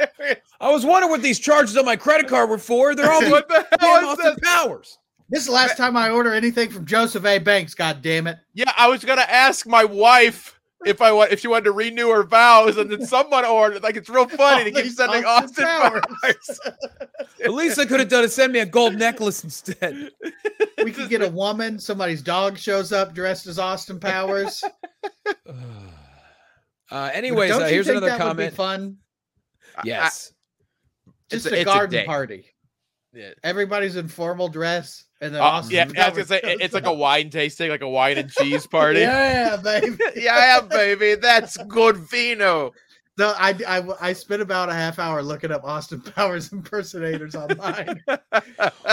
[0.60, 2.94] I was wondering what these charges on my credit card were for.
[2.94, 4.36] They're all what the hell is this?
[4.42, 4.98] Powers.
[5.30, 7.38] This is the last time I order anything from Joseph A.
[7.38, 7.74] Banks.
[7.74, 8.36] God damn it!
[8.52, 12.08] Yeah, I was gonna ask my wife if I want if she wanted to renew
[12.10, 13.82] her vows, and then someone ordered.
[13.82, 16.02] Like it's real funny All to keep sending Austin Austin Powers.
[16.22, 16.60] Powers.
[17.44, 20.10] At least I could have done is send me a gold necklace instead.
[20.84, 21.78] We could get a woman.
[21.78, 24.62] Somebody's dog shows up dressed as Austin Powers.
[26.90, 28.52] Uh, anyways, uh, here's another that would comment.
[28.54, 28.96] fun.
[29.82, 30.34] Yes.
[31.30, 32.04] Just It's a, a- it's a garden day.
[32.04, 32.44] party.
[33.14, 33.30] Yeah.
[33.42, 36.92] Everybo's in formal dress, and then Austin yeah, I was gonna say it's like a
[36.92, 39.00] wine tasting, like a wine and cheese party.
[39.12, 39.96] Yeah, baby.
[40.16, 42.72] yeah, baby, that's good vino.
[43.18, 48.02] So I, I I spent about a half hour looking up Austin Powers impersonators online.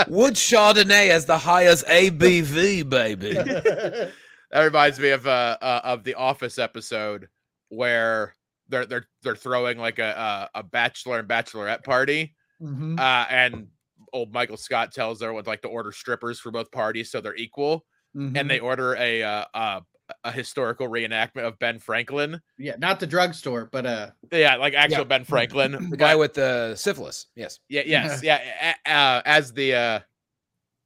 [0.08, 3.32] Wood Chardonnay has the highest ABV, baby.
[3.32, 4.12] That
[4.52, 7.28] reminds me of uh, uh of the Office episode
[7.70, 8.36] where
[8.68, 13.00] they're they're they're throwing like a a, a bachelor and bachelorette party, Mhm.
[13.00, 13.68] uh, and
[14.12, 17.84] old Michael Scott tells everyone like to order strippers for both parties so they're equal,
[18.16, 18.36] Mhm.
[18.38, 19.80] and they order a uh, uh
[20.24, 22.40] a historical reenactment of Ben Franklin.
[22.58, 25.04] yeah, not the drugstore, but uh, Yeah, like actual Yeah.
[25.04, 27.26] Ben Franklin, The guy but- with the syphilis.
[27.36, 27.60] Yes.
[27.68, 30.00] yeah, yes, yeah, uh, as the uh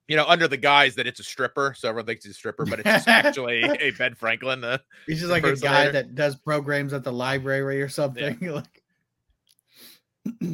[0.07, 2.67] you know, under the guise that it's a stripper, so everyone thinks he's a stripper,
[2.67, 4.63] but it's just actually a Ben Franklin.
[4.63, 8.37] Uh, he's just like a guy that does programs at the library or something.
[8.43, 8.83] like,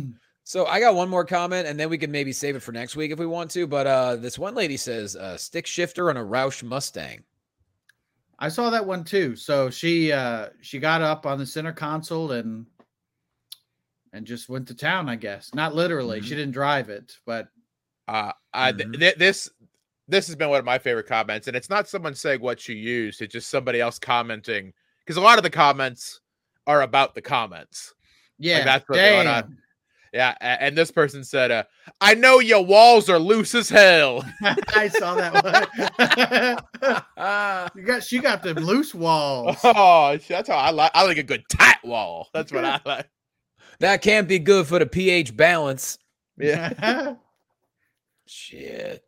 [0.50, 2.96] So I got one more comment, and then we can maybe save it for next
[2.96, 3.68] week if we want to.
[3.68, 7.22] But uh, this one lady says uh, stick shifter on a Roush Mustang.
[8.36, 9.36] I saw that one too.
[9.36, 12.66] So she uh she got up on the center console and
[14.12, 15.08] and just went to town.
[15.08, 16.20] I guess not literally.
[16.20, 16.24] Mhm.
[16.24, 17.46] She didn't drive it, but
[18.08, 18.98] Uh, I, th- Mhm.
[18.98, 19.48] th- this
[20.08, 22.74] this has been one of my favorite comments, and it's not someone saying what you
[22.74, 26.20] used; it's just somebody else commenting because a lot of the comments
[26.66, 27.94] are about the comments.
[28.36, 29.44] yeah, that's what's going damn.
[29.44, 29.58] on.
[30.12, 31.64] Yeah, and this person said, uh,
[32.00, 34.24] "I know your walls are loose as hell."
[34.74, 37.00] I saw that one.
[37.16, 39.56] Ah, you got she got the loose walls.
[39.64, 40.90] Oh, that's how I like.
[40.94, 42.28] I like a good tight wall.
[42.34, 43.08] That's what I like.
[43.78, 45.96] that can't be good for the pH balance.
[46.36, 47.14] Yeah.
[48.26, 49.04] Shit.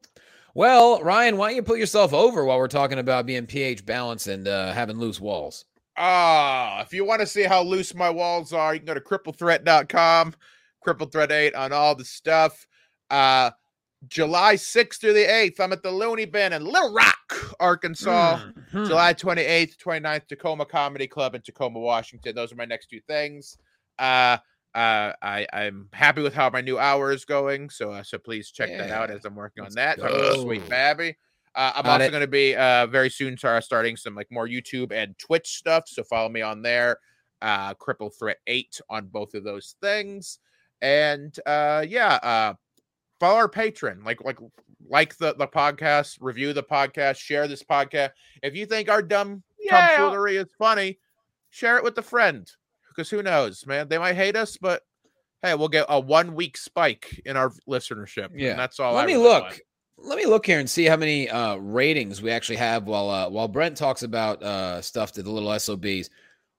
[0.55, 4.29] Well, Ryan, why don't you put yourself over while we're talking about being pH balanced
[4.29, 5.65] and uh, having loose walls?
[5.97, 9.01] Ah, if you want to see how loose my walls are, you can go to
[9.01, 10.35] cripplethreat.com,
[10.87, 12.67] cripple threat 8 on all the stuff.
[13.11, 13.51] Uh
[14.09, 18.41] July 6th through the 8th, I'm at the Looney Bin in Little Rock, Arkansas.
[18.73, 18.87] Mhm.
[18.87, 22.35] July 28th, 29th, Tacoma Comedy Club in Tacoma, Washington.
[22.35, 23.59] Those are my next two things.
[23.99, 24.39] Uh
[24.75, 28.51] uh, I I'm happy with how my new hour is going, so uh, so please
[28.51, 29.99] check that out as I'm working Let's on that.
[29.99, 30.43] Go.
[30.43, 31.15] Sweet Babby.
[31.55, 34.49] Uh, I'm Got also going to be uh, very soon start starting some like more
[34.49, 35.85] YouTube and Twitch stuff.
[35.87, 36.97] So follow me on there.
[37.43, 40.39] Uh, Cripple Threat Eight on both of those things,
[40.83, 42.55] and uh, yeah, uh,
[43.19, 44.03] follow our patron.
[44.05, 44.39] Like like
[44.91, 48.11] like the the podcast, review the podcast, share this podcast.
[48.43, 49.97] If you think our dumb Yeah.
[49.97, 50.99] tomfoolery is funny,
[51.51, 52.51] share it with a friend.
[52.89, 53.89] Because who knows, man?
[53.89, 54.83] They might hate us, but
[55.41, 58.27] hey, we'll get a one week spike in our listenership.
[58.27, 58.55] and Yeah.
[58.55, 58.93] that's all.
[58.95, 59.43] Let I me really look.
[59.45, 59.61] want.
[60.05, 63.29] Let me look here and see how many uh, ratings we actually have while uh,
[63.31, 66.11] while Brent talks about uh, stuff to the little SOBs.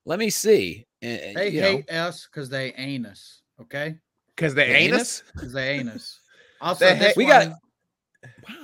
[0.05, 0.87] Let me see.
[1.01, 3.41] And- and, They you know, hate us because they ain't us.
[3.61, 3.95] Okay,
[4.35, 5.01] Because they The ain't anus?
[5.01, 5.23] us.
[5.33, 6.19] because they ain't us.
[6.61, 7.51] Also, this hate- We got-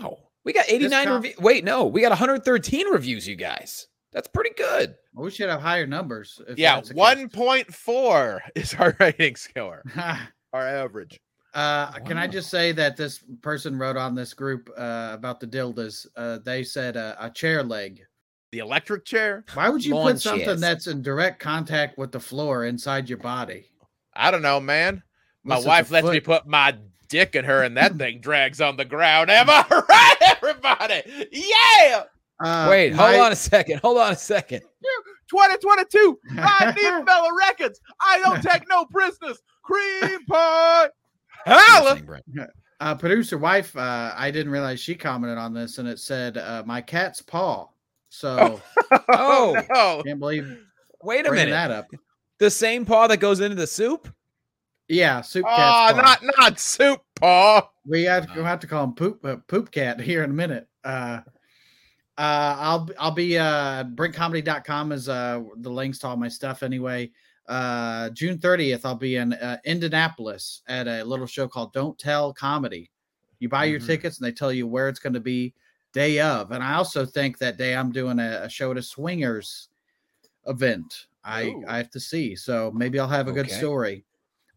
[0.01, 1.37] wow, we got 89 com- reviews.
[1.39, 3.27] Wait, no, we got 113 reviews.
[3.27, 4.95] You guys, that's pretty good.
[5.13, 6.39] we should have higher numbers.
[6.47, 6.99] If Yeah, that's the case.
[6.99, 9.83] one point four is our rating score,
[10.53, 11.19] our average.
[11.53, 15.47] Uh, Can I just say that this person wrote on this group uh, about the
[15.47, 16.05] dildas?
[16.15, 18.01] Uh, they said uh, a chair leg.
[18.53, 19.43] The electric chair.
[19.55, 20.61] Why would you Lawn put something chairs.
[20.61, 23.65] that's in direct contact with the floor inside your body?
[24.15, 25.03] I don't know, man.
[25.43, 26.75] My What's wife lets me put my
[27.07, 29.29] dick in her, and that thing drags on the ground.
[29.31, 31.27] Am I right, everybody?
[31.31, 32.03] Yeah.
[32.43, 33.79] Uh, Wait, my- hold on a second.
[33.81, 34.61] Hold on a second.
[35.29, 37.79] 2022, Ryan Diefenbauer Records.
[38.01, 39.39] I don't take no prisoners.
[39.63, 40.89] Cream pie.
[41.45, 41.99] You're Holla.
[42.79, 43.75] uh, producer wife.
[43.77, 47.67] Uh, I didn't realize she commented on this, and it said uh, my cat's paw.
[48.09, 48.59] So
[49.09, 49.55] Oh.
[49.69, 50.01] no.
[50.03, 50.57] can't believe
[51.03, 51.51] Wait a minute.
[51.51, 51.85] that up.
[52.39, 54.11] The same paw that goes into the soup?
[54.89, 56.01] Yeah, soup Oh, cat's paw.
[56.01, 57.71] not not soup, Paul.
[57.85, 58.33] We have, Oh.
[58.37, 60.67] we'll have to call him poop uh, poop cat here in a minute.
[60.83, 61.21] Uh,
[62.17, 67.11] uh, I'll I'll be uh brinkcomedy.com is uh the links to all my stuff anyway.
[67.47, 72.31] Uh, June 30th, I'll be in uh, Indianapolis at a little show called Don't Tell
[72.33, 72.91] Comedy.
[73.39, 73.85] You buy your Mhm.
[73.87, 75.53] tickets and they tell you where it's going to be
[75.93, 76.51] day of.
[76.51, 79.69] And I also think that day I'm doing a, a show at a swingers
[80.45, 81.07] event.
[81.23, 81.63] I Ooh.
[81.67, 82.35] I have to see.
[82.35, 84.03] So maybe I'll have a good story.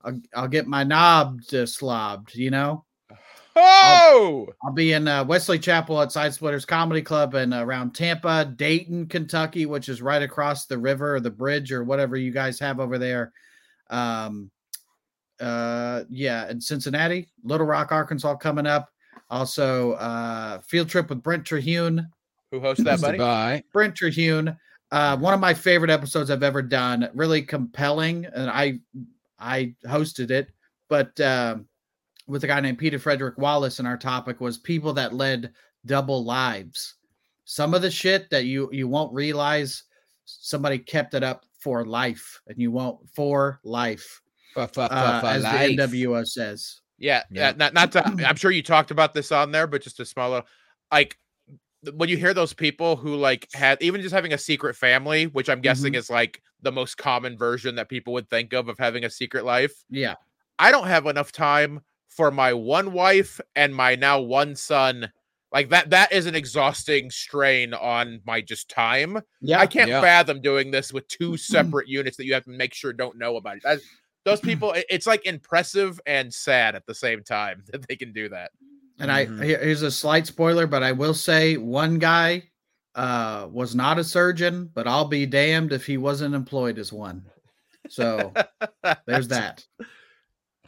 [0.04, 2.84] I'll, I'll get my knob uh, slobbed, you know.
[3.54, 8.46] Oh, I'll be in uh, Wesley Chapel at Side Splitters Comedy Club and around Tampa,
[8.46, 12.58] Dayton, Kentucky, which is right across the river or the bridge or whatever you guys
[12.58, 13.32] have over there.
[13.90, 14.50] Um,
[15.38, 18.88] uh, yeah, and Cincinnati, Little Rock, Arkansas coming up.
[19.28, 22.08] Also, uh, field trip with Brent Terhune.
[22.50, 23.18] who hosts that, buddy?
[23.18, 23.64] Bye.
[23.72, 24.56] Brent Terhune.
[24.90, 27.10] uh, one of my favorite episodes I've ever done.
[27.14, 28.80] Really compelling, and I
[29.42, 30.50] I hosted it,
[30.88, 31.66] but um,
[32.26, 35.52] with a guy named Peter Frederick Wallace, and our topic was people that led
[35.86, 36.94] double lives.
[37.44, 39.82] Some of the shit that you you won't realize
[40.24, 44.20] somebody kept it up for life, and you won't for life,
[44.54, 45.76] Fa- fa- fa- uh, fa- as life.
[45.76, 46.80] the NWO says.
[46.98, 47.48] Yeah, Yeah.
[47.50, 47.52] yeah.
[47.56, 50.30] Not, not to, I'm sure you talked about this on there, but just a small
[50.30, 50.46] little,
[50.92, 51.16] like th-
[51.94, 55.48] when you hear those people who like had even just having a secret family, which
[55.48, 55.98] I'm guessing mm-hmm.
[55.98, 59.44] is like the most common version that people would think of of having a secret
[59.44, 59.72] life.
[59.90, 60.14] Yeah,
[60.58, 65.10] I don't have enough time for my one wife and my now one son.
[65.52, 69.20] Like that, that is an exhausting strain on my just time.
[69.42, 69.60] yeah.
[69.60, 70.00] I can't Yeah.
[70.00, 73.36] fathom doing this with two separate units that you have to make sure don't know
[73.36, 73.62] about it.
[73.62, 73.80] That-
[74.24, 78.28] those people, it's like impressive and sad at the same time that they can do
[78.30, 78.52] that.
[78.98, 79.44] And I Mhm.
[79.44, 82.44] here- here's a slight spoiler, but I will say one guy
[82.94, 87.24] uh was not a surgeon, but I'll be damned if he wasn't employed as one.
[87.88, 88.32] So
[89.06, 89.64] there's that.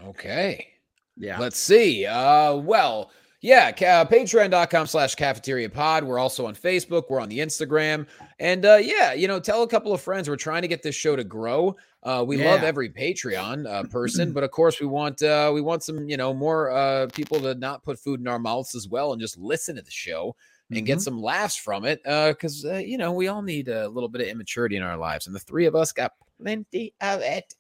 [0.07, 0.69] Okay.
[1.17, 1.39] Yeah.
[1.39, 2.07] Let's see.
[2.07, 3.11] Uh, well,
[3.41, 6.03] yeah, ca- patreon.com slash cafeteria pod.
[6.05, 7.05] We're also on Facebook.
[7.09, 8.07] We're on the Instagram.
[8.39, 10.29] And uh, yeah, you know, tell a couple of friends.
[10.29, 11.77] We're trying to get this show to grow.
[12.05, 15.83] Uh, we love every Patreon uh, person, but of course we want uh, we want
[15.83, 19.13] some you know more uh, people to not put food in our mouths as well
[19.13, 20.37] and just listen to the show
[20.71, 21.03] and get Mhm.
[21.03, 24.27] some laughs from it because uh, you know we all need a little bit of
[24.29, 27.55] immaturity in our lives, and the three of us got plenty of it.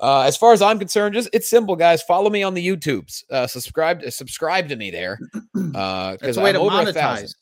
[0.00, 2.02] Uh, as far as I'm concerned, just it's simple, guys.
[2.02, 3.22] Follow me on the YouTubes.
[3.30, 5.18] Uh, subscribe, subscribe to me there.
[5.74, 7.28] Uh, because a way I'm to over a thousand.
[7.28, 7.34] monetize.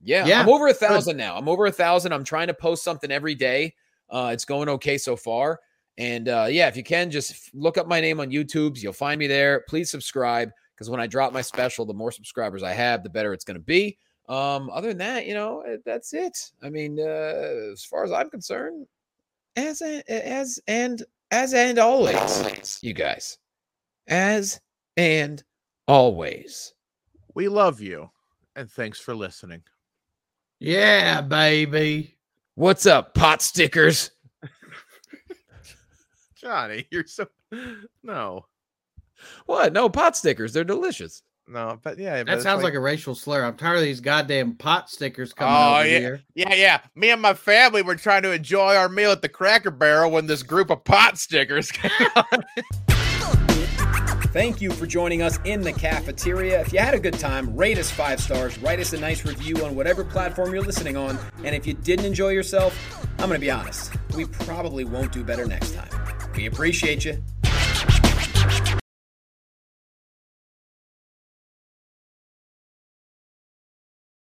[0.00, 1.36] Yeah, Yeah, I'm over a thousand now.
[1.36, 2.12] I'm over a thousand.
[2.12, 3.74] I'm trying to post something every day.
[4.08, 5.58] Uh, it's going okay so far.
[5.98, 8.80] And uh, yeah, if you can, just look up my name on YouTube.
[8.82, 9.64] You'll find me there.
[9.68, 13.32] Please subscribe because when I drop my special, the more subscribers I have, the better
[13.32, 13.96] it's going to be.
[14.28, 16.50] Um, other than that, you know, uh, that's it.
[16.62, 18.86] I mean, uh, as far as I'm concerned,
[19.54, 23.38] as a, as and as and always, you guys,
[24.08, 24.60] as
[24.96, 25.42] and
[25.86, 26.74] always.
[27.34, 28.10] We love you,
[28.56, 29.62] and thanks for listening.
[30.58, 32.16] Yeah, baby.
[32.54, 34.10] What's up, pot stickers?
[36.46, 37.26] Jonny, you're so
[38.02, 38.46] no,
[39.46, 39.72] What?
[39.72, 40.52] No pot stickers.
[40.52, 41.22] They're delicious.
[41.48, 43.44] no, but yeah, That sounds like, a racial slur.
[43.44, 45.98] I'm tired of these goddamn pot stickers coming Oh, over yeah.
[45.98, 46.20] here.
[46.34, 46.80] yeah, yeah.
[46.94, 50.26] Me and my family were trying to enjoy our meal at the Cracker Barrel when
[50.26, 51.70] this group of pot stickers.
[51.72, 52.44] came on.
[54.32, 56.60] Thank you for joining us in the cafeteria.
[56.60, 59.64] If you had a good time, rate us five stars, write us a nice review
[59.64, 61.18] on whatever platform you're listening on.
[61.44, 62.76] And if you didn't enjoy yourself,
[63.18, 65.88] I'm going to be honest, we probably won't do better next time.
[66.36, 67.22] We appreciate you.